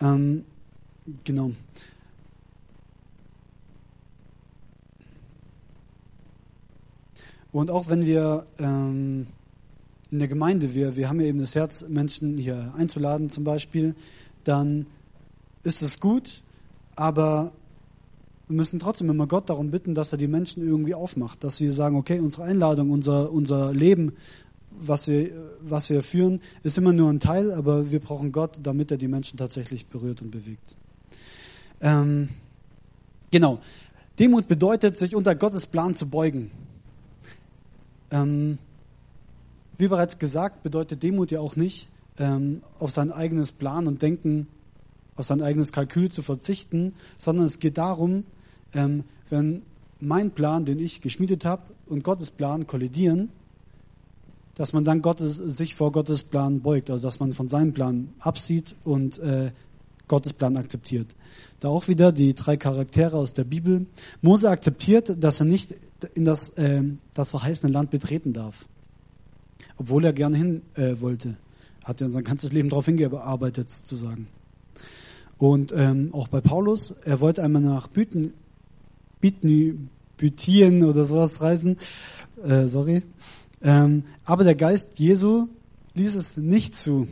Ähm, 0.00 0.44
genau. 1.24 1.52
Und 7.52 7.70
auch 7.70 7.88
wenn 7.88 8.04
wir 8.04 8.46
ähm, 8.58 9.28
in 10.10 10.18
der 10.18 10.28
Gemeinde, 10.28 10.74
wir, 10.74 10.96
wir 10.96 11.08
haben 11.08 11.20
ja 11.20 11.26
eben 11.26 11.38
das 11.38 11.54
Herz, 11.54 11.86
Menschen 11.88 12.36
hier 12.38 12.72
einzuladen 12.76 13.30
zum 13.30 13.44
Beispiel, 13.44 13.94
dann 14.42 14.86
ist 15.62 15.82
es 15.82 16.00
gut, 16.00 16.42
aber 16.96 17.52
wir 18.48 18.56
müssen 18.56 18.78
trotzdem 18.78 19.08
immer 19.08 19.26
Gott 19.26 19.48
darum 19.48 19.70
bitten, 19.70 19.94
dass 19.94 20.12
er 20.12 20.18
die 20.18 20.28
Menschen 20.28 20.66
irgendwie 20.66 20.94
aufmacht, 20.94 21.42
dass 21.44 21.60
wir 21.60 21.72
sagen, 21.72 21.96
okay, 21.96 22.20
unsere 22.20 22.44
Einladung, 22.44 22.90
unser, 22.90 23.32
unser 23.32 23.72
Leben, 23.72 24.12
was 24.70 25.08
wir, 25.08 25.30
was 25.60 25.88
wir 25.88 26.02
führen, 26.02 26.40
ist 26.62 26.76
immer 26.76 26.92
nur 26.92 27.08
ein 27.10 27.20
Teil, 27.20 27.52
aber 27.52 27.90
wir 27.90 28.00
brauchen 28.00 28.32
Gott, 28.32 28.58
damit 28.62 28.90
er 28.90 28.98
die 28.98 29.08
Menschen 29.08 29.38
tatsächlich 29.38 29.86
berührt 29.86 30.20
und 30.20 30.30
bewegt. 30.30 30.76
Ähm, 31.80 32.28
genau. 33.30 33.60
Demut 34.18 34.46
bedeutet, 34.46 34.98
sich 34.98 35.16
unter 35.16 35.34
Gottes 35.34 35.66
Plan 35.66 35.94
zu 35.94 36.08
beugen. 36.08 36.50
Ähm, 38.10 38.58
wie 39.78 39.88
bereits 39.88 40.18
gesagt, 40.18 40.62
bedeutet 40.62 41.02
Demut 41.02 41.30
ja 41.30 41.40
auch 41.40 41.56
nicht, 41.56 41.88
ähm, 42.18 42.62
auf 42.78 42.90
sein 42.90 43.10
eigenes 43.10 43.52
Plan 43.52 43.86
und 43.86 44.02
Denken, 44.02 44.48
auf 45.16 45.26
sein 45.26 45.42
eigenes 45.42 45.72
Kalkül 45.72 46.10
zu 46.10 46.22
verzichten, 46.22 46.94
sondern 47.18 47.46
es 47.46 47.58
geht 47.58 47.78
darum, 47.78 48.24
ähm, 48.74 49.04
wenn 49.30 49.62
mein 50.00 50.30
Plan, 50.30 50.64
den 50.64 50.78
ich 50.78 51.00
geschmiedet 51.00 51.44
habe, 51.44 51.62
und 51.86 52.02
Gottes 52.02 52.30
Plan 52.30 52.66
kollidieren, 52.66 53.28
dass 54.54 54.72
man 54.72 54.84
dann 54.84 55.02
Gottes, 55.02 55.36
sich 55.36 55.74
vor 55.74 55.92
Gottes 55.92 56.22
Plan 56.22 56.60
beugt, 56.60 56.90
also 56.90 57.06
dass 57.06 57.20
man 57.20 57.32
von 57.32 57.48
seinem 57.48 57.72
Plan 57.72 58.08
absieht 58.20 58.74
und 58.84 59.18
äh, 59.18 59.50
Gottes 60.08 60.32
Plan 60.32 60.56
akzeptiert. 60.56 61.08
Da 61.60 61.68
auch 61.68 61.88
wieder 61.88 62.12
die 62.12 62.34
drei 62.34 62.56
Charaktere 62.56 63.16
aus 63.16 63.32
der 63.32 63.44
Bibel. 63.44 63.86
Mose 64.22 64.50
akzeptiert, 64.50 65.22
dass 65.22 65.40
er 65.40 65.46
nicht 65.46 65.74
in 66.14 66.24
das, 66.24 66.50
äh, 66.50 66.82
das 67.14 67.30
verheißene 67.30 67.72
Land 67.72 67.90
betreten 67.90 68.32
darf, 68.32 68.66
obwohl 69.76 70.04
er 70.04 70.12
gerne 70.12 70.36
hin 70.36 70.62
äh, 70.74 71.00
wollte. 71.00 71.36
Hat 71.82 72.00
ja 72.00 72.08
sein 72.08 72.24
ganzes 72.24 72.52
Leben 72.52 72.68
darauf 72.68 72.86
hingearbeitet, 72.86 73.68
sozusagen. 73.68 74.28
Und 75.38 75.72
ähm, 75.76 76.10
auch 76.12 76.28
bei 76.28 76.40
Paulus, 76.40 76.94
er 77.04 77.20
wollte 77.20 77.42
einmal 77.42 77.62
nach 77.62 77.88
Büten, 77.88 78.32
Bitny, 79.24 80.82
oder 80.84 81.06
sowas 81.06 81.40
reisen, 81.40 81.78
äh, 82.42 82.66
sorry. 82.66 83.02
Ähm, 83.62 84.04
aber 84.24 84.44
der 84.44 84.54
Geist 84.54 84.98
Jesu 84.98 85.48
ließ 85.94 86.14
es 86.14 86.36
nicht 86.36 86.76
zu 86.76 87.08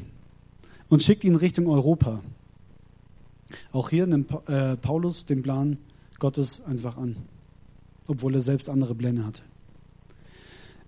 und 0.90 1.02
schickt 1.02 1.24
ihn 1.24 1.36
Richtung 1.36 1.68
Europa. 1.68 2.20
Auch 3.72 3.88
hier 3.88 4.06
nimmt 4.06 4.30
äh, 4.46 4.76
Paulus 4.76 5.24
den 5.24 5.42
Plan 5.42 5.78
Gottes 6.18 6.62
einfach 6.66 6.98
an, 6.98 7.16
obwohl 8.06 8.34
er 8.34 8.42
selbst 8.42 8.68
andere 8.68 8.94
Pläne 8.94 9.24
hatte. 9.24 9.42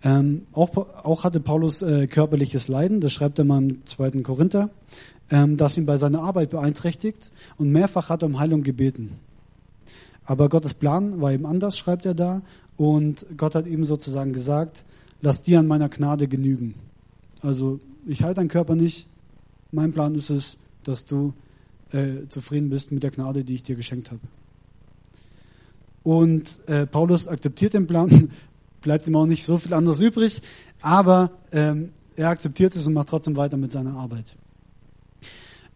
Ähm, 0.03 0.43
auch, 0.53 0.77
auch, 0.77 1.25
hatte 1.25 1.41
Paulus 1.41 1.81
äh, 1.81 2.07
körperliches 2.07 2.69
Leiden, 2.69 3.01
das 3.01 3.13
schreibt 3.13 3.39
er 3.39 3.47
mal 3.47 3.63
im 3.63 3.87
2. 3.87 4.23
Korinther, 4.23 4.69
ähm, 5.31 5.57
das 5.57 5.79
ihn 5.79 5.87
bei 5.87 5.97
seiner 5.97 6.21
Arbeit 6.21 6.51
beeinträchtigt 6.51 7.33
und 7.57 7.71
mehrfach 7.73 8.11
hat 8.11 8.23
er 8.23 8.27
um 8.27 8.39
Heilung 8.39 8.63
gebeten. 8.63 9.19
Aber 10.25 10.49
Gottes 10.49 10.75
Plan 10.75 11.21
war 11.21 11.33
eben 11.33 11.47
anders, 11.47 11.77
schreibt 11.77 12.07
er 12.07 12.15
da, 12.15 12.43
und 12.77 13.27
Gott 13.37 13.55
hat 13.55 13.67
ihm 13.67 13.85
sozusagen 13.85 14.33
gesagt, 14.33 14.85
lass 15.21 15.43
dir 15.43 15.59
an 15.59 15.67
meiner 15.67 15.89
Gnade 15.89 16.29
genügen. 16.29 16.75
Also 17.41 17.81
ich 18.07 18.23
halte 18.23 18.37
deinen 18.37 18.49
Körper 18.49 18.75
nicht, 18.75 19.07
mein 19.71 19.93
Plan 19.93 20.15
ist 20.15 20.31
es, 20.31 20.57
dass 20.83 21.05
du 21.05 21.35
äh, 21.93 22.29
zufrieden 22.29 22.71
bist 22.71 22.91
mit 22.93 23.03
der 23.03 23.11
Gnade, 23.11 23.45
die 23.45 23.55
ich 23.55 23.63
dir 23.63 23.77
geschenkt 23.77 24.11
habe. 24.11 24.21
Und 26.03 26.59
äh, 26.69 26.87
Paulus 26.87 27.29
akzeptiert 27.29 27.75
den 27.75 27.87
Plan, 27.87 28.31
bleibt 28.81 29.07
ihm 29.07 29.17
auch 29.17 29.27
nicht 29.27 29.47
so 29.47 29.59
viel 29.59 29.73
anderes 29.73 30.01
übrig, 30.01 30.43
aber 30.81 31.31
ähm, 31.53 31.91
er 32.17 32.29
akzeptiert 32.29 32.77
es 32.77 32.87
und 32.87 32.95
macht 32.95 33.09
trotzdem 33.09 33.37
weiter 33.37 33.57
mit 33.57 33.73
seiner 33.73 33.97
Arbeit. 33.97 34.37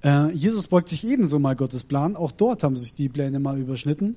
Äh, 0.02 0.32
Jesus 0.32 0.68
beugt 0.68 0.88
sich 0.88 1.06
ebenso 1.06 1.38
mal 1.38 1.56
Gottes 1.56 1.84
Plan. 1.84 2.16
Auch 2.16 2.32
dort 2.32 2.62
haben 2.62 2.76
sich 2.76 2.94
die 2.94 3.08
Pläne 3.08 3.40
mal 3.40 3.58
überschnitten. 3.58 4.16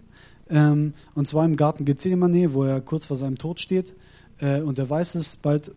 Ähm, 0.50 0.94
und 1.16 1.28
zwar 1.28 1.46
im 1.46 1.56
Garten 1.56 1.86
Gethsemane, 1.86 2.54
wo 2.54 2.64
er 2.64 2.82
kurz 2.82 3.06
vor 3.06 3.18
seinem 3.18 3.38
Tod 3.38 3.60
steht. 3.60 3.96
Äh, 4.40 4.62
und 4.62 4.78
er 4.80 4.90
weiß 4.90 5.16
es, 5.16 5.38
bald 5.38 5.72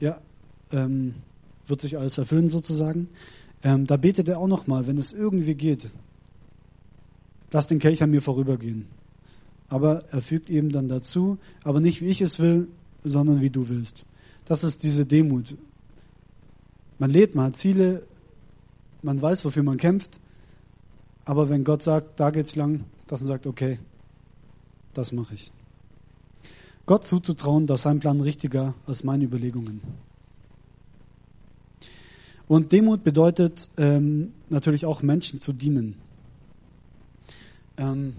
ja, 0.00 0.18
ähm, 0.72 1.14
wird 1.66 1.80
sich 1.80 1.98
alles 1.98 2.18
erfüllen 2.18 2.48
sozusagen. 2.48 3.08
Ähm, 3.62 3.84
da 3.84 3.96
betet 3.96 4.28
er 4.28 4.38
auch 4.38 4.48
nochmal, 4.48 4.86
wenn 4.86 4.98
es 4.98 5.12
irgendwie 5.12 5.54
geht, 5.54 5.90
lass 7.50 7.68
den 7.68 7.78
Kelch 7.78 8.02
an 8.02 8.10
mir 8.10 8.20
vorübergehen. 8.20 8.86
Aber 9.68 10.04
er 10.10 10.20
fügt 10.20 10.50
eben 10.50 10.70
dann 10.70 10.88
dazu, 10.88 11.38
aber 11.62 11.80
nicht 11.80 12.02
wie 12.02 12.08
ich 12.08 12.20
es 12.20 12.38
will, 12.38 12.68
sondern 13.02 13.40
wie 13.40 13.50
du 13.50 13.68
willst. 13.68 14.04
Das 14.44 14.64
ist 14.64 14.82
diese 14.82 15.06
Demut. 15.06 15.56
Man 16.98 17.10
lebt, 17.10 17.34
man 17.34 17.46
hat 17.46 17.56
Ziele, 17.56 18.02
man 19.04 19.20
weiß, 19.20 19.44
wofür 19.44 19.62
man 19.62 19.76
kämpft, 19.76 20.20
aber 21.24 21.48
wenn 21.48 21.62
Gott 21.62 21.82
sagt, 21.82 22.18
da 22.18 22.30
geht's 22.30 22.56
lang, 22.56 22.84
dass 23.06 23.20
man 23.20 23.28
sagt, 23.28 23.46
okay, 23.46 23.78
das 24.94 25.12
mache 25.12 25.34
ich. 25.34 25.52
Gott 26.86 27.04
zuzutrauen, 27.04 27.66
dass 27.66 27.82
sein 27.82 28.00
Plan 28.00 28.20
richtiger 28.20 28.74
als 28.86 29.04
meine 29.04 29.24
Überlegungen. 29.24 29.80
Und 32.46 32.72
Demut 32.72 33.04
bedeutet 33.04 33.70
ähm, 33.78 34.32
natürlich 34.50 34.84
auch 34.84 35.02
Menschen 35.02 35.40
zu 35.40 35.52
dienen. 35.54 35.96
Ähm, 37.78 38.14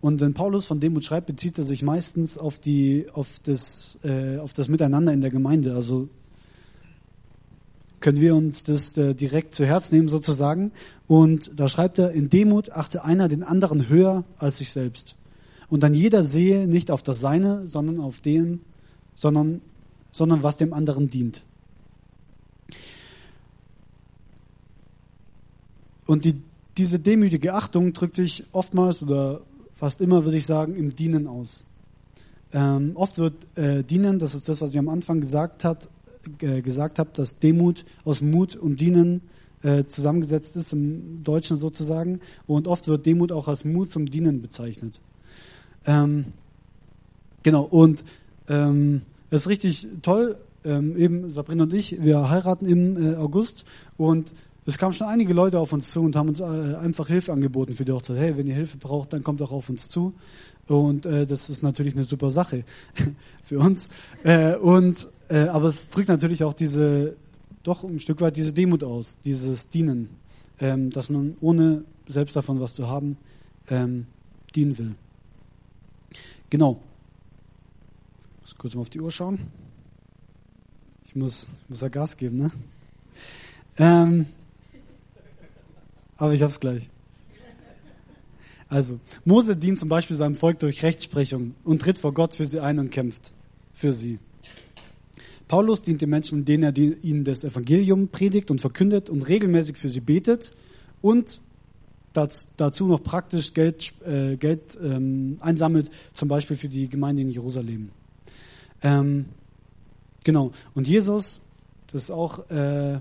und 0.00 0.20
wenn 0.20 0.34
Paulus 0.34 0.66
von 0.66 0.80
Demut 0.80 1.04
schreibt, 1.04 1.26
bezieht 1.26 1.58
er 1.58 1.64
sich 1.64 1.82
meistens 1.82 2.36
auf, 2.36 2.58
die, 2.58 3.06
auf, 3.12 3.38
das, 3.44 3.98
äh, 4.02 4.38
auf 4.38 4.52
das 4.52 4.68
Miteinander 4.68 5.12
in 5.12 5.20
der 5.20 5.30
Gemeinde. 5.30 5.74
Also 5.74 6.08
können 8.06 8.20
wir 8.20 8.36
uns 8.36 8.62
das 8.62 8.96
äh, 8.96 9.16
direkt 9.16 9.56
zu 9.56 9.66
Herz 9.66 9.90
nehmen 9.90 10.06
sozusagen. 10.06 10.70
Und 11.08 11.50
da 11.56 11.68
schreibt 11.68 11.98
er, 11.98 12.12
in 12.12 12.30
Demut 12.30 12.70
achte 12.70 13.02
einer 13.02 13.26
den 13.26 13.42
anderen 13.42 13.88
höher 13.88 14.22
als 14.38 14.58
sich 14.58 14.70
selbst. 14.70 15.16
Und 15.68 15.82
dann 15.82 15.92
jeder 15.92 16.22
sehe 16.22 16.68
nicht 16.68 16.92
auf 16.92 17.02
das 17.02 17.18
Seine, 17.18 17.66
sondern 17.66 17.98
auf 17.98 18.20
dem, 18.20 18.60
sondern, 19.16 19.60
sondern 20.12 20.44
was 20.44 20.56
dem 20.56 20.72
anderen 20.72 21.10
dient. 21.10 21.42
Und 26.06 26.24
die, 26.24 26.40
diese 26.76 27.00
demütige 27.00 27.54
Achtung 27.54 27.92
drückt 27.92 28.14
sich 28.14 28.44
oftmals 28.52 29.02
oder 29.02 29.40
fast 29.72 30.00
immer, 30.00 30.24
würde 30.24 30.38
ich 30.38 30.46
sagen, 30.46 30.76
im 30.76 30.94
Dienen 30.94 31.26
aus. 31.26 31.64
Ähm, 32.52 32.92
oft 32.94 33.18
wird 33.18 33.34
äh, 33.58 33.82
Dienen, 33.82 34.20
das 34.20 34.36
ist 34.36 34.48
das, 34.48 34.60
was 34.60 34.70
ich 34.70 34.78
am 34.78 34.88
Anfang 34.88 35.20
gesagt 35.20 35.64
hat, 35.64 35.88
gesagt 36.38 36.98
habe, 36.98 37.10
dass 37.14 37.38
Demut 37.38 37.84
aus 38.04 38.20
Mut 38.22 38.56
und 38.56 38.80
Dienen 38.80 39.22
äh, 39.62 39.84
zusammengesetzt 39.84 40.56
ist, 40.56 40.72
im 40.72 41.22
Deutschen 41.24 41.56
sozusagen. 41.56 42.20
Und 42.46 42.68
oft 42.68 42.88
wird 42.88 43.06
Demut 43.06 43.32
auch 43.32 43.48
als 43.48 43.64
Mut 43.64 43.90
zum 43.90 44.06
Dienen 44.06 44.42
bezeichnet. 44.42 45.00
Ähm, 45.86 46.26
genau, 47.42 47.62
und 47.62 48.04
ähm, 48.48 49.02
es 49.30 49.42
ist 49.42 49.48
richtig 49.48 49.88
toll, 50.02 50.36
ähm, 50.64 50.96
eben 50.96 51.30
Sabrina 51.30 51.64
und 51.64 51.72
ich, 51.72 52.02
wir 52.02 52.28
heiraten 52.28 52.66
im 52.66 52.96
äh, 52.96 53.16
August 53.16 53.64
und 53.96 54.32
es 54.66 54.78
kamen 54.78 54.92
schon 54.92 55.06
einige 55.06 55.32
Leute 55.32 55.60
auf 55.60 55.72
uns 55.72 55.92
zu 55.92 56.02
und 56.02 56.16
haben 56.16 56.28
uns 56.28 56.40
äh, 56.40 56.44
einfach 56.44 57.06
Hilfe 57.06 57.32
angeboten 57.32 57.72
für 57.74 57.84
die 57.84 57.92
Hochzeit. 57.92 58.18
Hey, 58.18 58.36
wenn 58.36 58.48
ihr 58.48 58.54
Hilfe 58.54 58.78
braucht, 58.78 59.12
dann 59.12 59.22
kommt 59.22 59.40
auch 59.40 59.52
auf 59.52 59.70
uns 59.70 59.88
zu. 59.88 60.12
Und 60.66 61.06
äh, 61.06 61.24
das 61.24 61.48
ist 61.48 61.62
natürlich 61.62 61.94
eine 61.94 62.02
super 62.02 62.32
Sache 62.32 62.64
für 63.44 63.60
uns. 63.60 63.88
Äh, 64.24 64.56
und 64.56 65.08
äh, 65.28 65.46
aber 65.46 65.68
es 65.68 65.88
drückt 65.88 66.08
natürlich 66.08 66.42
auch 66.42 66.52
diese, 66.52 67.14
doch 67.62 67.84
ein 67.84 68.00
Stück 68.00 68.20
weit 68.20 68.36
diese 68.36 68.52
Demut 68.52 68.82
aus, 68.82 69.18
dieses 69.24 69.70
Dienen, 69.70 70.08
ähm, 70.58 70.90
dass 70.90 71.10
man 71.10 71.36
ohne 71.40 71.84
selbst 72.08 72.34
davon 72.34 72.58
was 72.58 72.74
zu 72.74 72.88
haben, 72.88 73.16
ähm, 73.70 74.06
dienen 74.56 74.76
will. 74.78 74.94
Genau. 76.50 76.80
Ich 78.38 78.42
muss 78.42 78.58
kurz 78.58 78.74
mal 78.74 78.80
auf 78.80 78.90
die 78.90 79.00
Uhr 79.00 79.12
schauen. 79.12 79.38
Ich 81.04 81.14
muss, 81.14 81.46
ich 81.62 81.70
muss 81.70 81.80
ja 81.82 81.88
Gas 81.88 82.16
geben, 82.16 82.36
ne? 82.36 82.50
Ähm, 83.78 84.26
aber 86.16 86.32
ich 86.34 86.42
hab's 86.42 86.60
gleich. 86.60 86.88
Also, 88.68 88.98
Mose 89.24 89.56
dient 89.56 89.78
zum 89.78 89.88
Beispiel 89.88 90.16
seinem 90.16 90.34
Volk 90.34 90.58
durch 90.58 90.82
Rechtsprechung 90.82 91.54
und 91.62 91.82
tritt 91.82 91.98
vor 91.98 92.12
Gott 92.12 92.34
für 92.34 92.46
sie 92.46 92.60
ein 92.60 92.78
und 92.78 92.90
kämpft 92.90 93.32
für 93.72 93.92
sie. 93.92 94.18
Paulus 95.46 95.82
dient 95.82 96.00
den 96.00 96.10
Menschen, 96.10 96.44
denen 96.44 96.64
er 96.64 96.76
ihnen 96.76 97.22
das 97.22 97.44
Evangelium 97.44 98.08
predigt 98.08 98.50
und 98.50 98.60
verkündet 98.60 99.08
und 99.08 99.22
regelmäßig 99.22 99.76
für 99.76 99.88
sie 99.88 100.00
betet 100.00 100.52
und 101.00 101.40
dazu 102.12 102.86
noch 102.86 103.02
praktisch 103.02 103.52
Geld, 103.52 103.92
äh, 104.04 104.36
Geld 104.36 104.76
ähm, 104.82 105.36
einsammelt, 105.40 105.90
zum 106.14 106.28
Beispiel 106.28 106.56
für 106.56 106.68
die 106.68 106.88
Gemeinde 106.88 107.22
in 107.22 107.30
Jerusalem. 107.30 107.90
Ähm, 108.82 109.26
genau. 110.24 110.52
Und 110.74 110.88
Jesus, 110.88 111.40
das 111.92 112.04
ist 112.04 112.10
auch 112.10 112.50
äh, 112.50 113.00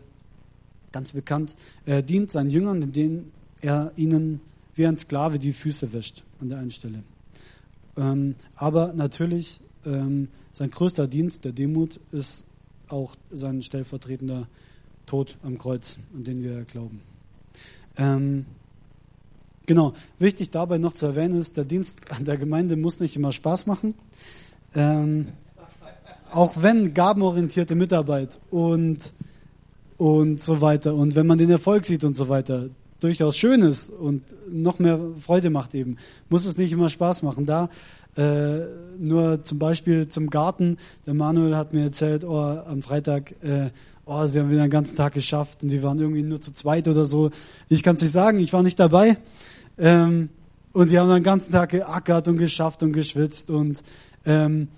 ganz 0.95 1.12
bekannt, 1.12 1.58
äh, 1.86 2.01
dient 2.01 2.31
seinen 2.31 2.49
Jüngern, 2.49 2.81
indem 2.81 3.34
er 3.60 3.91
ihnen 3.97 4.39
wie 4.75 4.88
ein 4.88 4.97
Sklave 4.97 5.39
die 5.39 5.51
Füße 5.51 5.91
wäscht 5.91 6.23
an 6.39 6.47
der 6.47 6.58
einen 6.60 6.71
Stelle. 6.71 7.03
Ähm, 7.97 8.36
aber 8.55 8.93
natürlich 8.93 9.60
ähm, 9.86 10.29
sein 10.53 10.71
größter 10.71 11.10
Dienst 11.10 11.43
der 11.43 11.51
Demut 11.51 11.99
ist 12.13 12.45
auch 12.88 13.17
sein 13.29 13.62
stellvertretender 13.62 14.47
Tod 15.05 15.36
am 15.43 15.58
Kreuz, 15.58 15.97
an 16.15 16.23
den 16.23 16.41
wir 16.41 16.63
glauben. 16.63 17.01
Ähm, 17.97 18.45
genau, 19.65 19.91
wichtig 20.17 20.51
dabei 20.51 20.77
noch 20.77 20.93
zu 20.93 21.08
erwähnen 21.08 21.38
ist, 21.38 21.58
der 21.58 21.65
Dienst 21.65 21.99
an 22.10 22.23
der 22.23 22.38
Gemeinde 22.38 22.77
muss 22.77 23.01
nicht 23.01 23.17
immer 23.17 23.34
Spaß 23.34 23.67
machen. 23.67 23.95
Ähm, 24.73 25.27
auch 26.31 26.53
wenn 26.62 26.93
gabenorientierte 26.93 27.75
Mitarbeit 27.75 28.39
und, 28.49 29.13
und 29.97 30.41
so 30.41 30.62
weiter 30.62 30.93
und 30.95 31.15
wenn 31.15 31.27
man 31.27 31.38
den 31.38 31.49
Erfolg 31.49 31.86
sieht 31.86 32.03
und 32.03 32.15
so 32.15 32.29
weiter, 32.29 32.69
durchaus 32.99 33.38
schön 33.38 33.62
ist 33.62 33.89
und 33.89 34.23
noch 34.49 34.79
mehr 34.79 34.99
Freude 35.19 35.49
macht 35.49 35.75
eben, 35.75 35.97
muss 36.29 36.45
es 36.45 36.58
nicht 36.58 36.71
immer 36.71 36.89
Spaß 36.89 37.23
machen. 37.23 37.45
Da 37.45 37.69
äh, 38.17 38.62
nur 38.97 39.43
zum 39.43 39.60
Beispiel 39.60 40.08
zum 40.08 40.29
Garten. 40.29 40.77
Der 41.05 41.13
Manuel 41.13 41.55
hat 41.55 41.73
mir 41.73 41.84
erzählt, 41.84 42.23
oh, 42.23 42.39
am 42.39 42.81
Freitag, 42.81 43.31
äh, 43.43 43.69
oh, 44.05 44.25
sie 44.25 44.39
haben 44.39 44.49
wieder 44.49 44.62
den 44.62 44.69
ganzen 44.69 44.95
Tag 44.95 45.13
geschafft 45.13 45.63
und 45.63 45.69
sie 45.69 45.84
waren 45.84 45.99
irgendwie 45.99 46.23
nur 46.23 46.41
zu 46.41 46.53
zweit 46.53 46.88
oder 46.88 47.05
so. 47.05 47.31
Ich 47.67 47.84
kann 47.84 47.95
es 47.95 48.01
nicht 48.01 48.12
sagen, 48.12 48.39
ich 48.39 48.53
war 48.53 48.63
nicht 48.63 48.79
dabei. 48.79 49.17
Ähm, 49.77 50.29
und 50.71 50.91
die 50.91 50.99
haben 50.99 51.10
den 51.10 51.23
ganzen 51.23 51.51
Tag 51.51 51.69
geackert 51.69 52.27
und 52.27 52.38
geschafft 52.38 52.84
und 52.84 52.93
geschwitzt 52.93 53.49
und 53.49 53.81
ähm, 54.25 54.69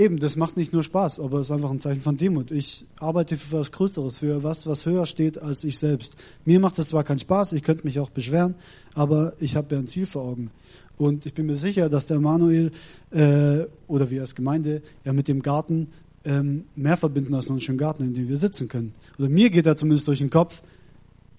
Eben, 0.00 0.18
das 0.18 0.34
macht 0.34 0.56
nicht 0.56 0.72
nur 0.72 0.82
Spaß, 0.82 1.20
aber 1.20 1.40
es 1.40 1.48
ist 1.48 1.50
einfach 1.50 1.70
ein 1.70 1.78
Zeichen 1.78 2.00
von 2.00 2.16
Demut. 2.16 2.52
Ich 2.52 2.86
arbeite 2.98 3.36
für 3.36 3.58
was 3.58 3.70
Größeres, 3.70 4.16
für 4.16 4.42
was, 4.42 4.66
was 4.66 4.86
höher 4.86 5.04
steht 5.04 5.36
als 5.36 5.62
ich 5.62 5.78
selbst. 5.78 6.16
Mir 6.46 6.58
macht 6.58 6.78
es 6.78 6.88
zwar 6.88 7.04
keinen 7.04 7.18
Spaß, 7.18 7.52
ich 7.52 7.62
könnte 7.62 7.84
mich 7.84 7.98
auch 8.00 8.08
beschweren, 8.08 8.54
aber 8.94 9.34
ich 9.40 9.56
habe 9.56 9.74
ja 9.74 9.78
ein 9.78 9.86
Ziel 9.86 10.06
vor 10.06 10.22
Augen. 10.22 10.52
Und 10.96 11.26
ich 11.26 11.34
bin 11.34 11.44
mir 11.44 11.58
sicher, 11.58 11.90
dass 11.90 12.06
der 12.06 12.18
Manuel 12.18 12.70
äh, 13.10 13.66
oder 13.88 14.08
wir 14.08 14.22
als 14.22 14.34
Gemeinde 14.34 14.80
ja 15.04 15.12
mit 15.12 15.28
dem 15.28 15.42
Garten 15.42 15.88
ähm, 16.24 16.64
mehr 16.76 16.96
verbinden 16.96 17.34
als 17.34 17.48
nur 17.48 17.56
einen 17.56 17.60
schönen 17.60 17.76
Garten, 17.76 18.02
in 18.02 18.14
dem 18.14 18.26
wir 18.26 18.38
sitzen 18.38 18.68
können. 18.68 18.94
Oder 19.18 19.28
mir 19.28 19.50
geht 19.50 19.66
da 19.66 19.76
zumindest 19.76 20.08
durch 20.08 20.20
den 20.20 20.30
Kopf, 20.30 20.62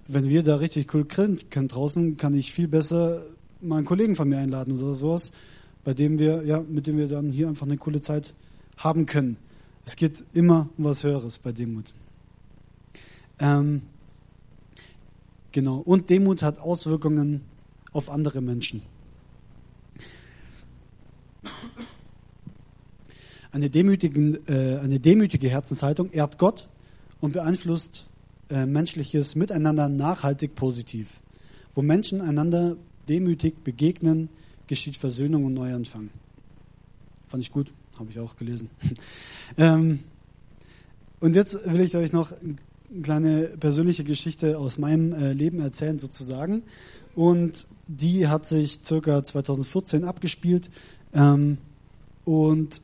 wenn 0.08 0.30
wir 0.30 0.44
da 0.44 0.58
richtig 0.58 0.94
cool 0.94 1.06
grillen 1.06 1.40
können 1.50 1.68
draußen, 1.68 2.16
kann 2.16 2.36
ich 2.36 2.52
viel 2.54 2.68
besser 2.68 3.24
mal 3.60 3.78
einen 3.78 3.88
Kollegen 3.88 4.16
von 4.16 4.30
mir 4.30 4.38
einladen 4.38 4.78
oder 4.78 4.94
sowas, 4.94 5.32
bei 5.84 5.96
dem 5.96 6.20
wir, 6.20 6.44
ja, 6.46 6.62
mit 6.62 6.86
dem 6.86 7.00
wir 7.00 7.08
dann 7.08 7.32
hier 7.32 7.48
einfach 7.48 7.66
eine 7.66 7.78
coole 7.78 8.02
Zeit 8.02 8.28
haben 8.28 8.51
können. 9.06 9.38
Es 9.86 9.96
geht 9.96 10.24
immer 10.34 10.70
um 10.78 10.86
was 10.86 11.04
Höheres 11.04 11.38
bei 11.38 11.52
Demut. 11.52 11.94
Ähm, 13.40 13.84
genau. 15.52 15.78
Und 15.78 16.10
Demut 16.10 16.42
hat 16.42 16.60
Auswirkungen 16.60 17.42
auf 17.92 18.10
andere 18.10 18.42
Menschen. 18.42 18.82
Eine, 23.52 23.66
äh, 23.68 24.80
eine 24.80 25.00
demütige 25.00 25.50
Herzenshaltung 25.50 26.10
ehrt 26.12 26.38
Gott 26.40 26.68
und 27.20 27.34
beeinflusst 27.34 28.08
äh, 28.50 28.66
menschliches 28.66 29.36
Miteinander 29.36 29.90
nachhaltig 29.90 30.56
positiv. 30.56 31.20
Wo 31.74 31.84
Menschen 31.84 32.22
einander 32.22 32.78
demütig 33.08 33.64
begegnen, 33.64 34.30
geschieht 34.66 34.96
Versöhnung 34.96 35.46
und 35.46 35.54
Neuanfang. 35.54 36.10
Fand 37.28 37.44
ich 37.44 37.52
gut, 37.52 37.74
habe 38.02 38.12
ich 38.12 38.20
auch 38.20 38.36
gelesen. 38.36 38.70
ähm, 39.58 40.00
und 41.20 41.36
jetzt 41.36 41.72
will 41.72 41.82
ich 41.82 41.96
euch 41.96 42.12
noch 42.12 42.32
eine 42.32 43.02
kleine 43.04 43.44
persönliche 43.60 44.04
Geschichte 44.04 44.58
aus 44.58 44.78
meinem 44.78 45.14
äh, 45.14 45.34
Leben 45.34 45.60
erzählen, 45.60 46.00
sozusagen. 46.00 46.64
Und 47.16 47.68
die 47.88 48.28
hat 48.28 48.46
sich 48.46 48.80
circa 48.84 49.24
2014 49.24 50.04
abgespielt. 50.04 50.72
Ähm, 51.14 51.60
und 52.26 52.82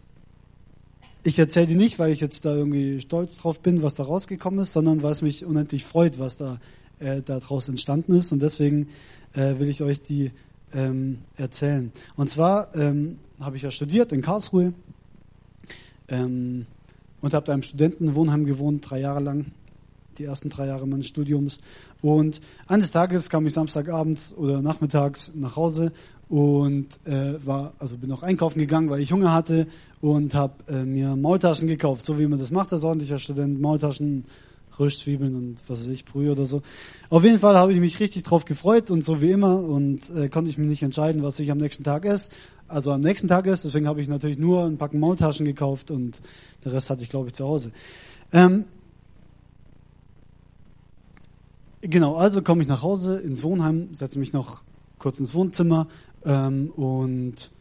ich 1.24 1.40
erzähle 1.40 1.68
die 1.68 1.76
nicht, 1.76 1.98
weil 1.98 2.12
ich 2.12 2.22
jetzt 2.22 2.46
da 2.46 2.56
irgendwie 2.56 3.02
stolz 3.02 3.38
drauf 3.38 3.60
bin, 3.62 3.82
was 3.82 3.96
da 3.96 4.04
rausgekommen 4.04 4.60
ist, 4.60 4.74
sondern 4.74 5.02
weil 5.02 5.14
es 5.14 5.24
mich 5.24 5.46
unendlich 5.46 5.84
freut, 5.84 6.20
was 6.20 6.38
da 6.38 6.60
äh, 7.00 7.24
daraus 7.24 7.70
entstanden 7.70 8.14
ist. 8.14 8.32
Und 8.32 8.42
deswegen 8.42 8.88
äh, 9.34 9.58
will 9.58 9.68
ich 9.68 9.82
euch 9.82 10.02
die 10.02 10.32
ähm, 10.74 11.20
erzählen. 11.36 11.92
Und 12.16 12.30
zwar 12.30 12.76
ähm, 12.76 13.18
habe 13.40 13.56
ich 13.56 13.64
ja 13.64 13.72
studiert 13.72 14.12
in 14.12 14.22
Karlsruhe 14.22 14.74
ähm, 16.08 16.66
und 17.22 17.34
habe 17.34 17.46
da 17.46 17.54
im 17.54 17.64
Studentenwohnheim 17.64 18.46
gewohnt, 18.46 18.90
drei 18.90 19.00
Jahre 19.00 19.20
lang, 19.20 19.48
die 20.18 20.26
ersten 20.26 20.50
drei 20.50 20.68
Jahre 20.68 20.88
meines 20.88 21.08
Studiums. 21.08 21.60
Und 22.02 22.42
eines 22.68 22.92
Tages 22.92 23.30
kam 23.30 23.46
ich 23.48 23.54
Samstagabends 23.54 24.34
oder 24.36 24.62
nachmittags 24.62 25.32
nach 25.36 25.56
Hause 25.56 25.92
und 26.30 26.88
äh, 27.06 27.46
war 27.46 27.74
also 27.80 27.98
bin 27.98 28.12
auch 28.12 28.24
einkaufen 28.24 28.60
gegangen, 28.60 28.90
weil 28.90 29.00
ich 29.00 29.12
Hunger 29.12 29.34
hatte 29.34 29.68
und 30.02 30.34
habe 30.34 30.54
äh, 30.68 30.84
mir 30.84 31.16
Maultaschen 31.16 31.68
gekauft, 31.68 32.06
so 32.06 32.20
wie 32.20 32.28
man 32.28 32.40
das 32.40 32.52
macht 32.52 32.74
als 32.74 32.84
ordentlicher 32.84 33.20
Student, 33.20 33.62
Maultaschen, 33.62 34.26
Röstzwiebeln 34.80 35.36
und 35.36 35.58
was 35.68 35.82
weiß 35.82 35.88
ich, 35.90 36.06
Brühe 36.06 36.32
oder 36.32 36.48
so. 36.48 36.62
Auf 37.10 37.24
jeden 37.24 37.40
Fall 37.40 37.58
habe 37.58 37.74
ich 37.74 37.80
mich 37.80 38.00
richtig 38.00 38.24
drauf 38.24 38.46
gefreut 38.46 38.92
und 38.92 39.04
so 39.04 39.22
wie 39.22 39.32
immer 39.32 39.60
und 39.62 40.10
äh, 40.12 40.30
konnte 40.30 40.50
ich 40.50 40.58
mir 40.58 40.66
nicht 40.66 40.84
entscheiden, 40.84 41.24
was 41.24 41.40
ich 41.40 41.52
am 41.52 41.58
nächsten 41.58 41.84
Tag 41.84 42.06
esse. 42.06 42.30
Also 42.68 42.92
am 42.92 43.02
nächsten 43.02 43.28
Tag 43.28 43.48
esse, 43.48 43.64
deswegen 43.64 43.88
habe 43.88 44.02
ich 44.02 44.08
natürlich 44.08 44.38
nur 44.38 44.66
ein 44.66 44.78
Packen 44.78 45.00
Maultaschen 45.00 45.46
gekauft 45.46 45.90
und 45.92 46.20
der 46.66 46.74
Rest 46.74 46.90
hatte 46.90 47.04
ich 47.04 47.10
glaube 47.10 47.28
ich 47.28 47.34
zu 47.34 47.46
Hause. 47.46 47.72
Ähm, 48.34 48.66
genau, 51.82 52.16
also 52.16 52.42
komme 52.42 52.62
ich 52.62 52.68
nach 52.68 52.82
Hause 52.82 53.20
ins 53.20 53.44
Wohnheim, 53.44 53.94
setze 53.94 54.20
mich 54.20 54.34
noch 54.34 54.64
kurz 55.00 55.20
ins 55.20 55.34
Wohnzimmer 55.34 55.88
ähm, 56.26 56.72
und 56.76 57.52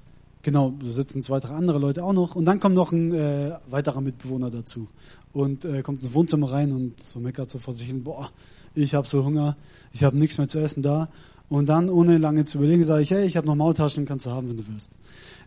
genau, 0.47 0.73
da 0.81 0.93
sitzen 0.93 1.25
zwei, 1.25 1.41
drei 1.41 1.55
andere 1.55 1.81
Leute 1.81 2.05
auch 2.05 2.13
noch. 2.13 2.37
Und 2.37 2.45
dann 2.45 2.61
kommt 2.61 2.77
noch 2.77 2.93
ein 2.93 3.13
äh, 3.13 3.59
weiterer 3.69 4.01
Mitbewohner 4.01 4.49
dazu 4.49 4.87
und 5.33 5.65
äh, 5.65 5.83
kommt 5.83 6.05
ins 6.05 6.15
Wohnzimmer 6.15 6.53
rein 6.53 6.71
und 6.71 6.95
so 7.05 7.19
meckert 7.19 7.51
so 7.51 7.59
vor 7.59 7.75
sich 7.75 7.89
hin, 7.89 8.05
boah, 8.05 8.31
ich 8.73 8.95
habe 8.95 9.09
so 9.09 9.25
Hunger, 9.25 9.57
ich 9.93 10.05
habe 10.05 10.17
nichts 10.17 10.39
mehr 10.39 10.47
zu 10.47 10.61
essen 10.61 10.85
da. 10.85 11.09
Und 11.49 11.69
dann, 11.69 11.91
ohne 11.91 12.19
lange 12.19 12.45
zu 12.45 12.59
überlegen, 12.59 12.85
sage 12.85 13.03
ich, 13.03 13.11
hey, 13.11 13.27
ich 13.27 13.37
habe 13.37 13.49
noch 13.49 13.57
Maultaschen, 13.57 14.07
kannst 14.07 14.27
du 14.27 14.31
haben, 14.31 14.49
wenn 14.49 14.57
du 14.57 14.69
willst. 14.69 14.93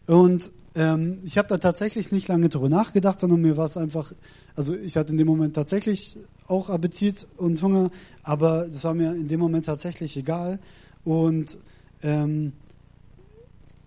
Und 0.06 0.52
ähm, 0.76 1.20
ich 1.24 1.38
habe 1.38 1.48
da 1.48 1.58
tatsächlich 1.58 2.12
nicht 2.12 2.28
lange 2.28 2.50
drüber 2.50 2.68
nachgedacht, 2.68 3.22
sondern 3.22 3.40
mir 3.40 3.56
war 3.56 3.68
es 3.68 3.78
einfach, 3.78 4.12
also 4.54 4.76
ich 4.76 4.98
hatte 4.98 5.14
in 5.14 5.18
dem 5.18 5.28
Moment 5.28 5.56
tatsächlich 5.56 6.18
auch 6.48 6.70
Appetit 6.70 7.26
und 7.38 7.62
Hunger, 7.62 7.90
aber 8.24 8.68
das 8.68 8.84
war 8.84 8.94
mir 8.94 9.14
in 9.14 9.30
dem 9.30 9.40
Moment 9.40 9.66
tatsächlich 9.66 10.18
egal. 10.18 10.60
Und 11.06 11.58
ähm, 12.04 12.52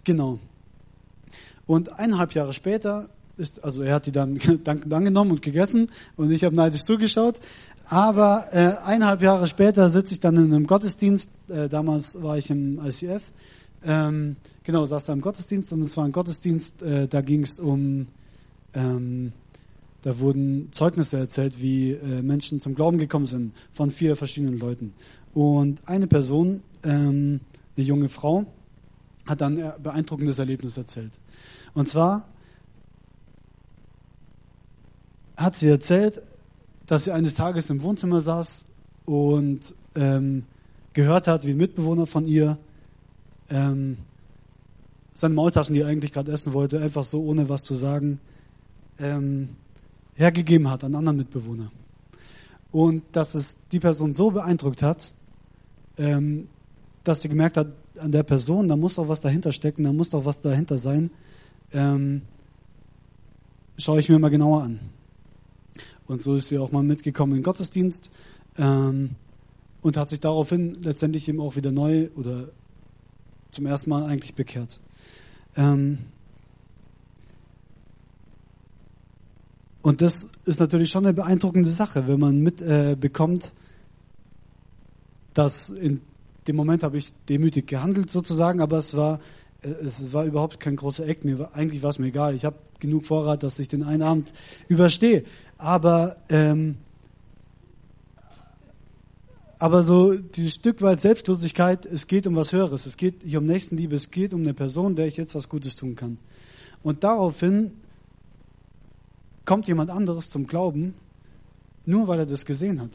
Genau. 0.04 0.40
Und 1.66 1.98
eineinhalb 1.98 2.32
Jahre 2.32 2.52
später 2.52 3.08
ist, 3.36 3.64
also 3.64 3.82
er 3.82 3.94
hat 3.94 4.06
die 4.06 4.12
dann 4.12 4.38
dankend 4.64 4.92
angenommen 4.92 5.32
und 5.32 5.42
gegessen 5.42 5.90
und 6.16 6.30
ich 6.30 6.44
habe 6.44 6.54
neidisch 6.54 6.84
zugeschaut. 6.84 7.40
Aber 7.86 8.46
äh, 8.52 8.74
eineinhalb 8.84 9.22
Jahre 9.22 9.46
später 9.48 9.90
sitze 9.90 10.14
ich 10.14 10.20
dann 10.20 10.36
in 10.36 10.54
einem 10.54 10.66
Gottesdienst. 10.66 11.30
Äh, 11.48 11.68
damals 11.68 12.22
war 12.22 12.38
ich 12.38 12.48
im 12.50 12.78
ICF. 12.84 13.22
Ähm, 13.84 14.36
genau, 14.62 14.86
saß 14.86 15.06
da 15.06 15.12
im 15.12 15.20
Gottesdienst 15.20 15.72
und 15.72 15.80
es 15.82 15.96
war 15.96 16.04
ein 16.04 16.12
Gottesdienst, 16.12 16.82
äh, 16.82 17.08
da 17.08 17.20
ging 17.20 17.42
es 17.42 17.58
um, 17.58 18.06
ähm, 18.74 19.32
da 20.02 20.20
wurden 20.20 20.68
Zeugnisse 20.72 21.18
erzählt, 21.18 21.60
wie 21.60 21.92
äh, 21.92 22.22
Menschen 22.22 22.60
zum 22.60 22.74
Glauben 22.74 22.98
gekommen 22.98 23.26
sind 23.26 23.52
von 23.72 23.90
vier 23.90 24.16
verschiedenen 24.16 24.58
Leuten. 24.58 24.94
Und 25.34 25.80
eine 25.86 26.06
Person, 26.06 26.62
ähm, 26.84 27.40
eine 27.76 27.86
junge 27.86 28.08
Frau, 28.08 28.46
hat 29.26 29.40
dann 29.40 29.60
ein 29.60 29.82
beeindruckendes 29.82 30.38
Erlebnis 30.38 30.76
erzählt. 30.76 31.12
Und 31.74 31.88
zwar 31.88 32.28
hat 35.36 35.56
sie 35.56 35.68
erzählt, 35.68 36.22
dass 36.86 37.04
sie 37.04 37.12
eines 37.12 37.34
Tages 37.34 37.70
im 37.70 37.82
Wohnzimmer 37.82 38.20
saß 38.20 38.64
und 39.04 39.74
ähm, 39.94 40.44
gehört 40.92 41.26
hat, 41.26 41.46
wie 41.46 41.50
ein 41.50 41.56
Mitbewohner 41.56 42.06
von 42.06 42.26
ihr 42.26 42.58
ähm, 43.50 43.98
seine 45.14 45.34
Maultaschen, 45.34 45.74
die 45.74 45.82
er 45.82 45.88
eigentlich 45.88 46.12
gerade 46.12 46.32
essen 46.32 46.52
wollte, 46.52 46.80
einfach 46.80 47.04
so 47.04 47.22
ohne 47.22 47.48
was 47.48 47.64
zu 47.64 47.74
sagen, 47.74 48.20
ähm, 48.98 49.50
hergegeben 50.14 50.70
hat 50.70 50.84
an 50.84 50.88
einen 50.88 50.96
anderen 50.96 51.18
Mitbewohner. 51.18 51.70
Und 52.70 53.02
dass 53.12 53.34
es 53.34 53.58
die 53.70 53.80
Person 53.80 54.14
so 54.14 54.30
beeindruckt 54.30 54.82
hat, 54.82 55.14
ähm, 55.98 56.48
dass 57.04 57.22
sie 57.22 57.28
gemerkt 57.28 57.56
hat, 57.56 57.68
an 57.98 58.12
der 58.12 58.22
Person, 58.22 58.68
da 58.68 58.76
muss 58.76 58.94
doch 58.94 59.08
was 59.08 59.20
dahinter 59.20 59.52
stecken, 59.52 59.84
da 59.84 59.92
muss 59.92 60.10
doch 60.10 60.24
was 60.24 60.40
dahinter 60.40 60.78
sein. 60.78 61.10
Ähm, 61.72 62.22
schaue 63.78 64.00
ich 64.00 64.08
mir 64.08 64.18
mal 64.18 64.28
genauer 64.28 64.62
an. 64.62 64.80
Und 66.06 66.22
so 66.22 66.36
ist 66.36 66.48
sie 66.48 66.58
auch 66.58 66.72
mal 66.72 66.82
mitgekommen 66.82 67.32
in 67.32 67.38
den 67.38 67.44
Gottesdienst 67.44 68.10
ähm, 68.58 69.16
und 69.80 69.96
hat 69.96 70.08
sich 70.08 70.20
daraufhin 70.20 70.74
letztendlich 70.82 71.28
eben 71.28 71.40
auch 71.40 71.56
wieder 71.56 71.72
neu 71.72 72.08
oder 72.16 72.48
zum 73.50 73.66
ersten 73.66 73.90
Mal 73.90 74.04
eigentlich 74.04 74.34
bekehrt. 74.34 74.80
Ähm, 75.56 75.98
und 79.82 80.00
das 80.00 80.28
ist 80.44 80.60
natürlich 80.60 80.90
schon 80.90 81.04
eine 81.04 81.14
beeindruckende 81.14 81.70
Sache, 81.70 82.06
wenn 82.06 82.20
man 82.20 82.40
mitbekommt, 82.40 83.46
äh, 83.46 83.50
dass 85.34 85.70
in 85.70 86.00
dem 86.46 86.56
Moment 86.56 86.82
habe 86.82 86.98
ich 86.98 87.12
demütig 87.28 87.66
gehandelt 87.66 88.10
sozusagen, 88.10 88.60
aber 88.60 88.78
es 88.78 88.96
war, 88.96 89.20
es 89.62 90.12
war 90.12 90.24
überhaupt 90.24 90.60
kein 90.60 90.76
großer 90.76 91.06
Eck. 91.06 91.24
Mir 91.24 91.38
war, 91.38 91.54
eigentlich 91.54 91.82
war 91.82 91.90
es 91.90 91.98
mir 91.98 92.06
egal. 92.06 92.34
Ich 92.34 92.44
habe 92.44 92.56
genug 92.80 93.06
Vorrat, 93.06 93.42
dass 93.42 93.58
ich 93.58 93.68
den 93.68 93.82
einen 93.82 94.02
Abend 94.02 94.32
überstehe. 94.68 95.24
Aber, 95.56 96.16
ähm, 96.28 96.78
aber 99.58 99.84
so 99.84 100.14
dieses 100.14 100.54
Stück 100.54 100.82
weit 100.82 101.00
Selbstlosigkeit, 101.00 101.86
es 101.86 102.08
geht 102.08 102.26
um 102.26 102.34
was 102.34 102.52
Höheres. 102.52 102.86
Es 102.86 102.96
geht 102.96 103.22
hier 103.24 103.38
um 103.38 103.46
Nächstenliebe. 103.46 103.94
Es 103.94 104.10
geht 104.10 104.34
um 104.34 104.40
eine 104.40 104.54
Person, 104.54 104.96
der 104.96 105.06
ich 105.06 105.16
jetzt 105.16 105.34
was 105.34 105.48
Gutes 105.48 105.76
tun 105.76 105.94
kann. 105.94 106.18
Und 106.82 107.04
daraufhin 107.04 107.72
kommt 109.44 109.68
jemand 109.68 109.90
anderes 109.90 110.30
zum 110.30 110.46
Glauben, 110.46 110.94
nur 111.86 112.08
weil 112.08 112.20
er 112.20 112.26
das 112.26 112.44
gesehen 112.44 112.80
hat. 112.80 112.90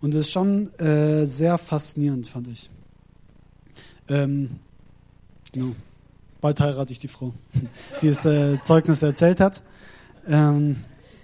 Und 0.00 0.14
das 0.14 0.20
ist 0.20 0.30
schon 0.30 0.72
äh, 0.78 1.26
sehr 1.26 1.58
faszinierend, 1.58 2.28
fand 2.28 2.46
ich. 2.46 2.70
Ähm, 4.08 4.60
genau. 5.52 5.74
Bald 6.40 6.60
heirate 6.60 6.92
ich 6.92 6.98
die 6.98 7.08
Frau, 7.08 7.34
die 8.00 8.08
das 8.08 8.24
äh, 8.24 8.60
Zeugnis 8.62 9.02
erzählt 9.02 9.40
hat. 9.40 9.62
Ähm, 10.26 10.76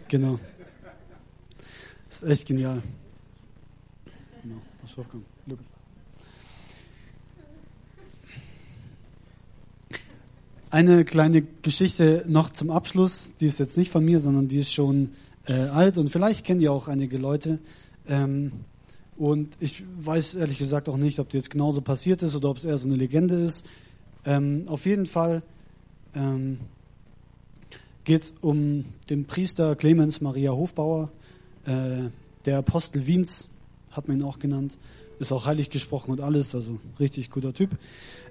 genau. 0.08 0.40
Ist 2.10 2.24
echt 2.24 2.46
genial. 2.46 2.82
Genau, 4.42 4.60
das 4.82 4.96
hochkommen. 4.96 5.26
Eine 10.74 11.04
kleine 11.04 11.42
Geschichte 11.62 12.24
noch 12.26 12.50
zum 12.50 12.72
Abschluss, 12.72 13.30
die 13.38 13.46
ist 13.46 13.60
jetzt 13.60 13.76
nicht 13.76 13.92
von 13.92 14.04
mir, 14.04 14.18
sondern 14.18 14.48
die 14.48 14.56
ist 14.56 14.72
schon 14.72 15.12
äh, 15.46 15.52
alt 15.52 15.98
und 15.98 16.10
vielleicht 16.10 16.44
kennen 16.44 16.58
die 16.58 16.68
auch 16.68 16.88
einige 16.88 17.16
Leute. 17.16 17.60
Ähm, 18.08 18.50
und 19.16 19.56
ich 19.60 19.84
weiß 19.98 20.34
ehrlich 20.34 20.58
gesagt 20.58 20.88
auch 20.88 20.96
nicht, 20.96 21.20
ob 21.20 21.28
die 21.28 21.36
jetzt 21.36 21.50
genauso 21.50 21.80
passiert 21.80 22.24
ist 22.24 22.34
oder 22.34 22.50
ob 22.50 22.56
es 22.56 22.64
eher 22.64 22.76
so 22.76 22.88
eine 22.88 22.96
Legende 22.96 23.36
ist. 23.36 23.64
Ähm, 24.26 24.64
auf 24.66 24.86
jeden 24.86 25.06
Fall 25.06 25.42
ähm, 26.14 26.60
geht 28.04 28.22
es 28.22 28.34
um 28.40 28.84
den 29.10 29.24
Priester 29.26 29.76
Clemens 29.76 30.20
Maria 30.20 30.52
Hofbauer, 30.52 31.10
äh, 31.66 32.08
der 32.44 32.58
Apostel 32.58 33.06
Wiens, 33.06 33.48
hat 33.90 34.08
man 34.08 34.18
ihn 34.18 34.24
auch 34.24 34.38
genannt, 34.38 34.78
ist 35.18 35.32
auch 35.32 35.46
heilig 35.46 35.70
gesprochen 35.70 36.10
und 36.10 36.20
alles, 36.20 36.54
also 36.54 36.78
richtig 37.00 37.30
guter 37.30 37.54
Typ. 37.54 37.70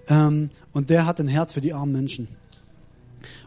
Ähm, 0.08 0.50
und 0.74 0.90
der 0.90 1.06
hat 1.06 1.20
ein 1.20 1.28
Herz 1.28 1.54
für 1.54 1.62
die 1.62 1.74
armen 1.74 1.92
Menschen. 1.92 2.28